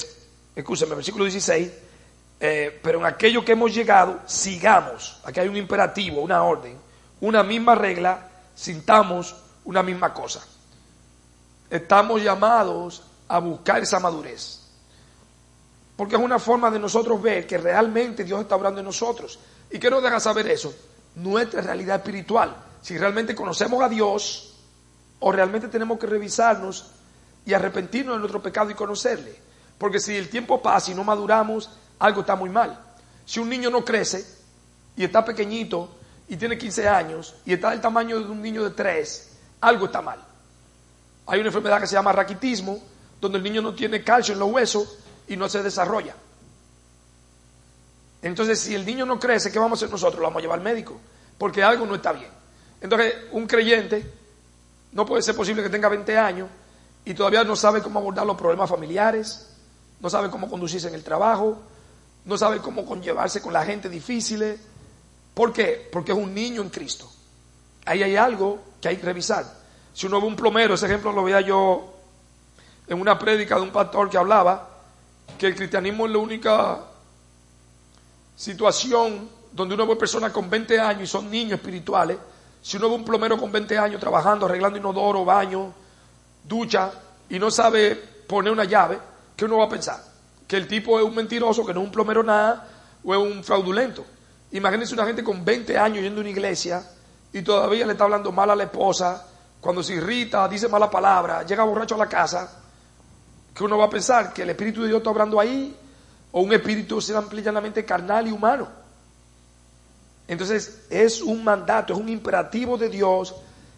versículo 0.54 1.24
16, 1.24 1.70
eh, 2.40 2.80
pero 2.82 3.00
en 3.00 3.04
aquello 3.04 3.44
que 3.44 3.52
hemos 3.52 3.74
llegado, 3.74 4.20
sigamos. 4.24 5.20
Aquí 5.24 5.38
hay 5.38 5.48
un 5.48 5.56
imperativo, 5.58 6.22
una 6.22 6.42
orden, 6.44 6.78
una 7.20 7.42
misma 7.42 7.74
regla, 7.74 8.26
sintamos 8.54 9.36
una 9.66 9.82
misma 9.82 10.14
cosa. 10.14 10.46
Estamos 11.68 12.22
llamados 12.22 13.02
a 13.28 13.38
buscar 13.38 13.82
esa 13.82 14.00
madurez. 14.00 14.61
Porque 16.02 16.16
es 16.16 16.20
una 16.20 16.40
forma 16.40 16.68
de 16.68 16.80
nosotros 16.80 17.22
ver 17.22 17.46
que 17.46 17.56
realmente 17.58 18.24
Dios 18.24 18.40
está 18.40 18.56
hablando 18.56 18.80
en 18.80 18.86
nosotros. 18.86 19.38
¿Y 19.70 19.78
qué 19.78 19.88
nos 19.88 20.02
deja 20.02 20.18
saber 20.18 20.48
eso? 20.48 20.74
Nuestra 21.14 21.60
realidad 21.62 21.98
espiritual. 21.98 22.56
Si 22.82 22.98
realmente 22.98 23.36
conocemos 23.36 23.80
a 23.80 23.88
Dios, 23.88 24.52
o 25.20 25.30
realmente 25.30 25.68
tenemos 25.68 26.00
que 26.00 26.08
revisarnos 26.08 26.90
y 27.46 27.54
arrepentirnos 27.54 28.16
de 28.16 28.18
nuestro 28.18 28.42
pecado 28.42 28.68
y 28.68 28.74
conocerle. 28.74 29.36
Porque 29.78 30.00
si 30.00 30.16
el 30.16 30.28
tiempo 30.28 30.60
pasa 30.60 30.90
y 30.90 30.94
no 30.96 31.04
maduramos, 31.04 31.70
algo 32.00 32.22
está 32.22 32.34
muy 32.34 32.50
mal. 32.50 32.80
Si 33.24 33.38
un 33.38 33.48
niño 33.48 33.70
no 33.70 33.84
crece 33.84 34.26
y 34.96 35.04
está 35.04 35.24
pequeñito 35.24 35.88
y 36.26 36.36
tiene 36.36 36.58
15 36.58 36.88
años 36.88 37.36
y 37.46 37.52
está 37.52 37.70
del 37.70 37.80
tamaño 37.80 38.18
de 38.18 38.28
un 38.28 38.42
niño 38.42 38.64
de 38.64 38.70
3, 38.70 39.30
algo 39.60 39.86
está 39.86 40.02
mal. 40.02 40.18
Hay 41.28 41.38
una 41.38 41.50
enfermedad 41.50 41.80
que 41.80 41.86
se 41.86 41.94
llama 41.94 42.10
raquitismo, 42.10 42.80
donde 43.20 43.38
el 43.38 43.44
niño 43.44 43.62
no 43.62 43.72
tiene 43.72 44.02
calcio 44.02 44.34
en 44.34 44.40
los 44.40 44.50
huesos 44.50 44.98
y 45.28 45.36
no 45.36 45.48
se 45.48 45.62
desarrolla. 45.62 46.14
Entonces, 48.22 48.60
si 48.60 48.74
el 48.74 48.86
niño 48.86 49.04
no 49.04 49.18
crece, 49.18 49.50
¿qué 49.50 49.58
vamos 49.58 49.78
a 49.78 49.80
hacer 49.80 49.90
nosotros? 49.90 50.20
Lo 50.20 50.28
vamos 50.28 50.38
a 50.38 50.42
llevar 50.42 50.58
al 50.58 50.64
médico, 50.64 50.98
porque 51.36 51.62
algo 51.62 51.84
no 51.86 51.96
está 51.96 52.12
bien. 52.12 52.30
Entonces, 52.80 53.14
un 53.32 53.46
creyente 53.46 54.08
no 54.92 55.04
puede 55.04 55.22
ser 55.22 55.34
posible 55.34 55.62
que 55.62 55.70
tenga 55.70 55.88
20 55.88 56.16
años 56.16 56.48
y 57.04 57.14
todavía 57.14 57.42
no 57.42 57.56
sabe 57.56 57.82
cómo 57.82 57.98
abordar 57.98 58.26
los 58.26 58.36
problemas 58.36 58.70
familiares, 58.70 59.48
no 60.00 60.08
sabe 60.08 60.30
cómo 60.30 60.48
conducirse 60.48 60.88
en 60.88 60.94
el 60.94 61.02
trabajo, 61.02 61.58
no 62.24 62.38
sabe 62.38 62.58
cómo 62.58 62.86
conllevarse 62.86 63.40
con 63.40 63.52
la 63.52 63.64
gente 63.64 63.88
difícil. 63.88 64.58
¿Por 65.34 65.52
qué? 65.52 65.88
Porque 65.92 66.12
es 66.12 66.18
un 66.18 66.32
niño 66.32 66.62
en 66.62 66.70
Cristo. 66.70 67.10
Ahí 67.84 68.02
hay 68.02 68.16
algo 68.16 68.60
que 68.80 68.88
hay 68.88 68.96
que 68.96 69.06
revisar. 69.06 69.44
Si 69.92 70.06
uno 70.06 70.20
ve 70.20 70.26
un 70.28 70.36
plomero, 70.36 70.74
ese 70.74 70.86
ejemplo 70.86 71.12
lo 71.12 71.24
veía 71.24 71.40
yo 71.40 71.92
en 72.86 73.00
una 73.00 73.18
prédica 73.18 73.56
de 73.56 73.62
un 73.62 73.70
pastor 73.70 74.08
que 74.08 74.18
hablaba 74.18 74.71
que 75.38 75.46
el 75.46 75.54
cristianismo 75.54 76.06
es 76.06 76.12
la 76.12 76.18
única 76.18 76.80
situación 78.36 79.28
donde 79.52 79.74
uno 79.74 79.86
ve 79.86 79.96
personas 79.96 80.32
con 80.32 80.48
20 80.48 80.80
años 80.80 81.02
y 81.02 81.06
son 81.06 81.30
niños 81.30 81.58
espirituales 81.58 82.18
si 82.62 82.76
uno 82.76 82.88
ve 82.88 82.94
un 82.94 83.04
plomero 83.04 83.36
con 83.36 83.50
20 83.50 83.76
años 83.76 84.00
trabajando, 84.00 84.46
arreglando 84.46 84.78
inodoro, 84.78 85.24
baño, 85.24 85.74
ducha, 86.44 86.92
y 87.28 87.38
no 87.38 87.50
sabe 87.50 87.96
poner 88.28 88.52
una 88.52 88.64
llave, 88.64 88.98
¿qué 89.36 89.44
uno 89.44 89.58
va 89.58 89.64
a 89.64 89.68
pensar? 89.68 90.00
Que 90.46 90.56
el 90.56 90.68
tipo 90.68 90.98
es 91.00 91.04
un 91.04 91.14
mentiroso, 91.14 91.66
que 91.66 91.74
no 91.74 91.80
es 91.80 91.86
un 91.86 91.92
plomero 91.92 92.22
nada, 92.22 92.68
o 93.02 93.12
es 93.12 93.20
un 93.20 93.42
fraudulento. 93.42 94.04
Imagínense 94.52 94.94
una 94.94 95.04
gente 95.04 95.24
con 95.24 95.44
20 95.44 95.76
años 95.76 96.04
yendo 96.04 96.20
a 96.20 96.22
una 96.22 96.30
iglesia 96.30 96.84
y 97.32 97.42
todavía 97.42 97.84
le 97.84 97.92
está 97.92 98.04
hablando 98.04 98.30
mal 98.30 98.48
a 98.50 98.54
la 98.54 98.64
esposa, 98.64 99.26
cuando 99.60 99.82
se 99.82 99.94
irrita, 99.94 100.46
dice 100.46 100.68
mala 100.68 100.88
palabra, 100.88 101.44
llega 101.44 101.64
borracho 101.64 101.96
a 101.96 101.98
la 101.98 102.08
casa, 102.08 102.61
¿qué 103.54 103.64
uno 103.64 103.78
va 103.78 103.86
a 103.86 103.90
pensar? 103.90 104.32
Que 104.32 104.42
el 104.42 104.50
Espíritu 104.50 104.82
de 104.82 104.88
Dios 104.88 104.98
está 104.98 105.10
hablando 105.10 105.38
ahí, 105.38 105.76
o 106.32 106.40
un 106.40 106.52
espíritu 106.52 106.98
llanamente 107.00 107.84
carnal 107.84 108.26
y 108.26 108.32
humano. 108.32 108.66
Entonces 110.26 110.86
es 110.88 111.20
un 111.20 111.44
mandato, 111.44 111.92
es 111.92 111.98
un 111.98 112.08
imperativo 112.08 112.78
de 112.78 112.88
Dios 112.88 113.34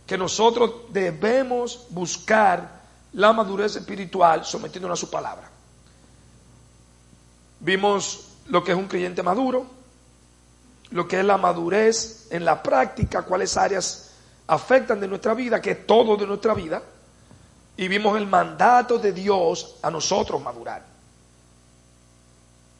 que 0.07 0.17
nosotros 0.17 0.73
debemos 0.91 1.87
buscar 1.91 2.83
la 3.13 3.33
madurez 3.33 3.77
espiritual 3.77 4.45
sometiéndonos 4.45 4.99
a 4.99 5.01
su 5.01 5.11
palabra. 5.11 5.51
Vimos 7.61 8.29
lo 8.49 8.63
que 8.63 8.73
es 8.73 8.79
un 8.79 8.87
creyente 8.87 9.23
maduro, 9.23 9.67
lo 10.91 11.09
que 11.09 11.19
es 11.19 11.25
la 11.25 11.39
madurez 11.39 12.29
en 12.31 12.45
la 12.45 12.63
práctica, 12.63 13.23
cuáles 13.23 13.57
áreas 13.57 14.11
afectan 14.47 15.01
de 15.01 15.09
nuestra 15.09 15.35
vida, 15.35 15.61
que 15.61 15.71
es 15.73 15.87
todo 15.87 16.17
de 16.17 16.27
nuestra 16.27 16.55
vida, 16.55 16.83
y 17.77 17.89
vimos 17.89 18.17
el 18.17 18.27
mandato 18.27 18.99
de 18.99 19.13
Dios 19.13 19.77
a 19.83 19.91
nosotros 19.91 20.43
madurar. 20.43 20.85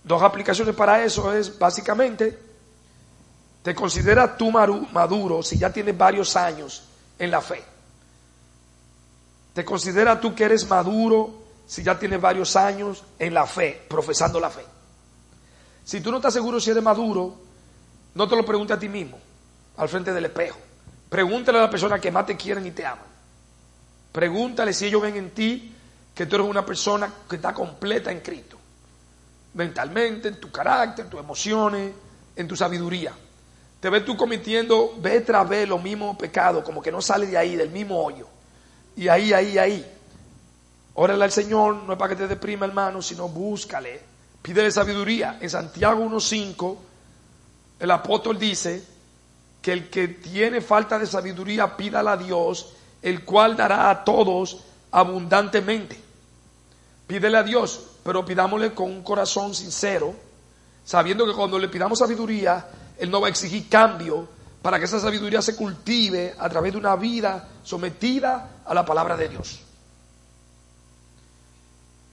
Dos 0.05 0.23
aplicaciones 0.23 0.75
para 0.75 1.03
eso 1.05 1.33
es 1.33 1.59
básicamente 1.59 2.39
te 3.65 3.75
consideras 3.75 4.37
tú 4.37 4.51
maduro 4.51 5.43
si 5.43 5.59
ya 5.59 5.73
tienes 5.73 5.97
varios 5.97 6.37
años 6.37 6.85
en 7.19 7.31
la 7.31 7.41
fe. 7.41 7.65
Te 9.55 9.65
consideras 9.65 10.21
tú 10.21 10.35
que 10.35 10.45
eres 10.45 10.69
maduro 10.69 11.31
si 11.67 11.83
ya 11.83 11.99
tienes 11.99 12.21
varios 12.21 12.57
años 12.57 13.03
en 13.19 13.33
la 13.33 13.47
fe, 13.47 13.83
profesando 13.89 14.39
la 14.39 14.51
fe. 14.51 14.67
Si 15.83 16.03
tú 16.03 16.11
no 16.11 16.19
estás 16.19 16.35
seguro 16.35 16.61
si 16.61 16.73
eres 16.73 16.83
maduro, 16.83 17.37
no 18.15 18.29
te 18.29 18.37
lo 18.37 18.45
preguntes 18.45 18.77
a 18.77 18.81
ti 18.81 18.91
mismo, 18.91 19.19
al 19.79 19.89
frente 19.89 20.13
del 20.13 20.27
espejo. 20.27 20.59
Pregúntale 21.09 21.57
a 21.57 21.63
la 21.63 21.71
persona 21.71 21.99
que 21.99 22.11
más 22.13 22.27
te 22.27 22.37
quieren 22.37 22.67
y 22.67 22.73
te 22.73 22.85
aman. 22.85 23.14
Pregúntale 24.15 24.73
si 24.73 24.87
ellos 24.87 25.03
ven 25.03 25.17
en 25.17 25.31
ti 25.33 25.75
que 26.15 26.25
tú 26.25 26.37
eres 26.37 26.49
una 26.49 26.65
persona 26.65 27.13
que 27.29 27.37
está 27.37 27.53
completa 27.53 28.11
en 28.11 28.21
Cristo. 28.21 28.57
Mentalmente, 29.55 30.29
en 30.29 30.41
tu 30.41 30.51
carácter, 30.51 31.05
en 31.05 31.11
tus 31.11 31.21
emociones, 31.21 31.93
en 32.35 32.49
tu 32.49 32.57
sabiduría 32.57 33.13
te 33.85 33.91
ves 33.91 34.03
tú 34.03 34.17
cometiendo 34.17 34.95
ve 34.97 35.21
tras 35.21 35.47
vez 35.47 35.69
los 35.69 35.83
mismos 35.83 36.17
pecados, 36.17 36.65
como 36.65 36.81
que 36.81 36.91
no 36.91 37.03
sale 37.03 37.27
de 37.27 37.37
ahí, 37.37 37.55
del 37.55 37.69
mismo 37.69 38.03
hoyo. 38.03 38.27
Y 38.97 39.09
ahí, 39.09 39.35
ahí, 39.35 39.59
ahí. 39.59 39.87
Órale 40.95 41.23
al 41.23 41.31
Señor, 41.31 41.75
no 41.75 41.93
es 41.93 41.99
para 41.99 42.09
que 42.09 42.17
te 42.17 42.27
deprima, 42.27 42.65
hermano, 42.65 43.03
sino 43.03 43.29
búscale. 43.29 44.01
Pídele 44.41 44.71
sabiduría. 44.71 45.37
En 45.39 45.51
Santiago 45.51 46.03
1.5, 46.03 46.77
el 47.81 47.91
apóstol 47.91 48.39
dice 48.39 48.83
que 49.61 49.73
el 49.73 49.91
que 49.91 50.09
tiene 50.09 50.63
falta 50.63 50.99
de 50.99 51.07
sabiduría, 51.07 51.77
pídala 51.77 52.13
a 52.13 52.17
Dios, 52.17 52.73
el 53.05 53.23
cual 53.23 53.55
dará 53.55 53.91
a 53.91 54.03
todos 54.03 54.61
abundantemente. 54.91 56.01
Pídele 57.07 57.37
a 57.37 57.43
Dios, 57.43 57.79
pero 58.03 58.25
pidámosle 58.25 58.73
con 58.73 58.91
un 58.91 59.03
corazón 59.03 59.55
sincero, 59.55 60.15
sabiendo 60.87 61.27
que 61.27 61.35
cuando 61.35 61.59
le 61.59 61.69
pidamos 61.69 61.99
sabiduría, 61.99 62.67
él 62.97 63.11
no 63.11 63.21
va 63.21 63.27
a 63.27 63.31
exigir 63.31 63.69
cambio 63.69 64.27
para 64.63 64.79
que 64.79 64.87
esa 64.87 64.99
sabiduría 64.99 65.43
se 65.43 65.55
cultive 65.55 66.35
a 66.39 66.49
través 66.49 66.73
de 66.73 66.79
una 66.79 66.97
vida 66.97 67.47
sometida 67.63 68.63
a 68.65 68.73
la 68.73 68.87
palabra 68.87 69.19
de 69.19 69.29
Dios. 69.29 69.61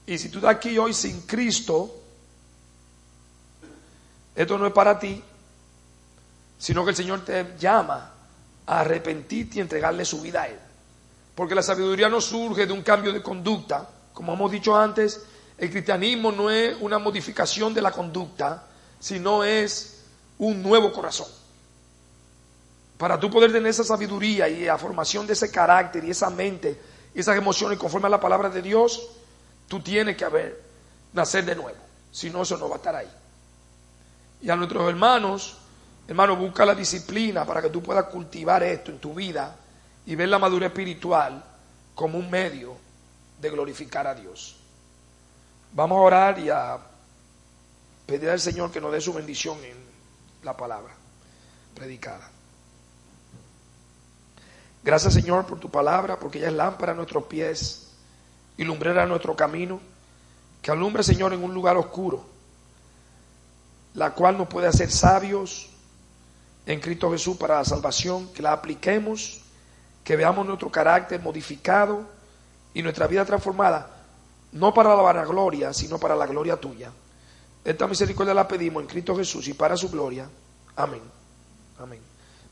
Y 0.04 0.18
si 0.18 0.28
tú 0.28 0.38
estás 0.38 0.56
aquí 0.56 0.76
hoy 0.76 0.92
sin 0.92 1.22
Cristo, 1.22 1.90
esto 4.34 4.58
no 4.58 4.66
es 4.66 4.74
para 4.74 4.98
ti, 4.98 5.24
sino 6.58 6.84
que 6.84 6.90
el 6.90 6.96
Señor 6.96 7.24
te 7.24 7.56
llama 7.58 8.12
a 8.66 8.80
arrepentirte 8.80 9.56
y 9.56 9.60
entregarle 9.62 10.04
su 10.04 10.20
vida 10.20 10.42
a 10.42 10.48
Él. 10.48 10.58
Porque 11.34 11.54
la 11.54 11.62
sabiduría 11.62 12.08
no 12.08 12.20
surge 12.20 12.66
de 12.66 12.72
un 12.72 12.82
cambio 12.82 13.12
de 13.12 13.22
conducta. 13.22 13.88
Como 14.12 14.34
hemos 14.34 14.50
dicho 14.50 14.76
antes, 14.76 15.22
el 15.56 15.70
cristianismo 15.70 16.30
no 16.32 16.50
es 16.50 16.76
una 16.80 16.98
modificación 16.98 17.72
de 17.72 17.82
la 17.82 17.90
conducta, 17.90 18.64
sino 19.00 19.44
es 19.44 20.02
un 20.38 20.62
nuevo 20.62 20.92
corazón. 20.92 21.28
Para 22.98 23.18
tú 23.18 23.30
poder 23.30 23.52
tener 23.52 23.68
esa 23.68 23.84
sabiduría 23.84 24.48
y 24.48 24.64
la 24.64 24.78
formación 24.78 25.26
de 25.26 25.32
ese 25.32 25.50
carácter 25.50 26.04
y 26.04 26.10
esa 26.10 26.30
mente 26.30 26.80
y 27.14 27.20
esas 27.20 27.36
emociones 27.36 27.78
conforme 27.78 28.06
a 28.06 28.10
la 28.10 28.20
palabra 28.20 28.48
de 28.48 28.62
Dios, 28.62 29.08
tú 29.68 29.80
tienes 29.80 30.16
que 30.16 30.24
haber, 30.24 30.62
nacer 31.12 31.44
de 31.44 31.56
nuevo. 31.56 31.78
Si 32.10 32.30
no, 32.30 32.42
eso 32.42 32.56
no 32.58 32.68
va 32.68 32.76
a 32.76 32.78
estar 32.78 32.94
ahí. 32.94 33.10
Y 34.42 34.50
a 34.50 34.56
nuestros 34.56 34.88
hermanos 34.88 35.56
Hermano, 36.06 36.36
busca 36.36 36.66
la 36.66 36.74
disciplina 36.74 37.44
para 37.44 37.62
que 37.62 37.70
tú 37.70 37.82
puedas 37.82 38.06
cultivar 38.06 38.62
esto 38.62 38.90
en 38.90 38.98
tu 38.98 39.14
vida 39.14 39.56
y 40.06 40.14
ver 40.14 40.28
la 40.28 40.38
madurez 40.38 40.68
espiritual 40.68 41.44
como 41.94 42.18
un 42.18 42.30
medio 42.30 42.76
de 43.40 43.50
glorificar 43.50 44.06
a 44.06 44.14
Dios. 44.14 44.56
Vamos 45.72 45.96
a 45.96 46.00
orar 46.00 46.38
y 46.38 46.50
a 46.50 46.78
pedir 48.06 48.30
al 48.30 48.40
Señor 48.40 48.70
que 48.70 48.80
nos 48.80 48.92
dé 48.92 49.00
su 49.00 49.12
bendición 49.12 49.58
en 49.64 49.76
la 50.42 50.56
palabra 50.56 50.94
predicada. 51.74 52.30
Gracias 54.84 55.14
Señor 55.14 55.46
por 55.46 55.60
tu 55.60 55.70
palabra, 55.70 56.18
porque 56.18 56.38
ella 56.38 56.48
es 56.48 56.54
lámpara 56.54 56.92
a 56.92 56.94
nuestros 56.94 57.24
pies 57.24 57.88
y 58.56 58.64
lumbrera 58.64 59.04
a 59.04 59.06
nuestro 59.06 59.36
camino, 59.36 59.80
que 60.60 60.70
alumbre 60.70 61.02
Señor 61.02 61.32
en 61.32 61.42
un 61.42 61.54
lugar 61.54 61.76
oscuro, 61.76 62.24
la 63.94 64.12
cual 64.12 64.36
nos 64.36 64.48
puede 64.48 64.66
hacer 64.66 64.90
sabios 64.90 65.68
en 66.66 66.80
Cristo 66.80 67.10
Jesús 67.10 67.36
para 67.36 67.58
la 67.58 67.64
salvación, 67.64 68.28
que 68.32 68.42
la 68.42 68.52
apliquemos, 68.52 69.41
que 70.04 70.16
veamos 70.16 70.46
nuestro 70.46 70.70
carácter 70.70 71.20
modificado 71.20 72.02
y 72.74 72.82
nuestra 72.82 73.06
vida 73.06 73.24
transformada, 73.24 73.88
no 74.52 74.74
para 74.74 74.94
la 74.94 75.02
vanagloria, 75.02 75.72
sino 75.72 75.98
para 75.98 76.16
la 76.16 76.26
gloria 76.26 76.56
tuya. 76.56 76.90
Esta 77.64 77.86
misericordia 77.86 78.34
la 78.34 78.48
pedimos 78.48 78.82
en 78.82 78.88
Cristo 78.88 79.16
Jesús 79.16 79.46
y 79.48 79.54
para 79.54 79.76
su 79.76 79.88
gloria. 79.88 80.28
Amén. 80.76 81.02
Amén. 81.78 82.00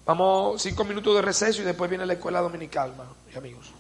Vamos 0.07 0.63
cinco 0.63 0.85
minutos 0.85 1.15
de 1.15 1.23
receso 1.23 1.63
y 1.63 1.65
después 1.65 1.91
viene 1.91 2.07
la 2.07 2.15
escuela 2.15 2.41
dominical, 2.41 2.93
y 3.33 3.37
amigos. 3.37 3.73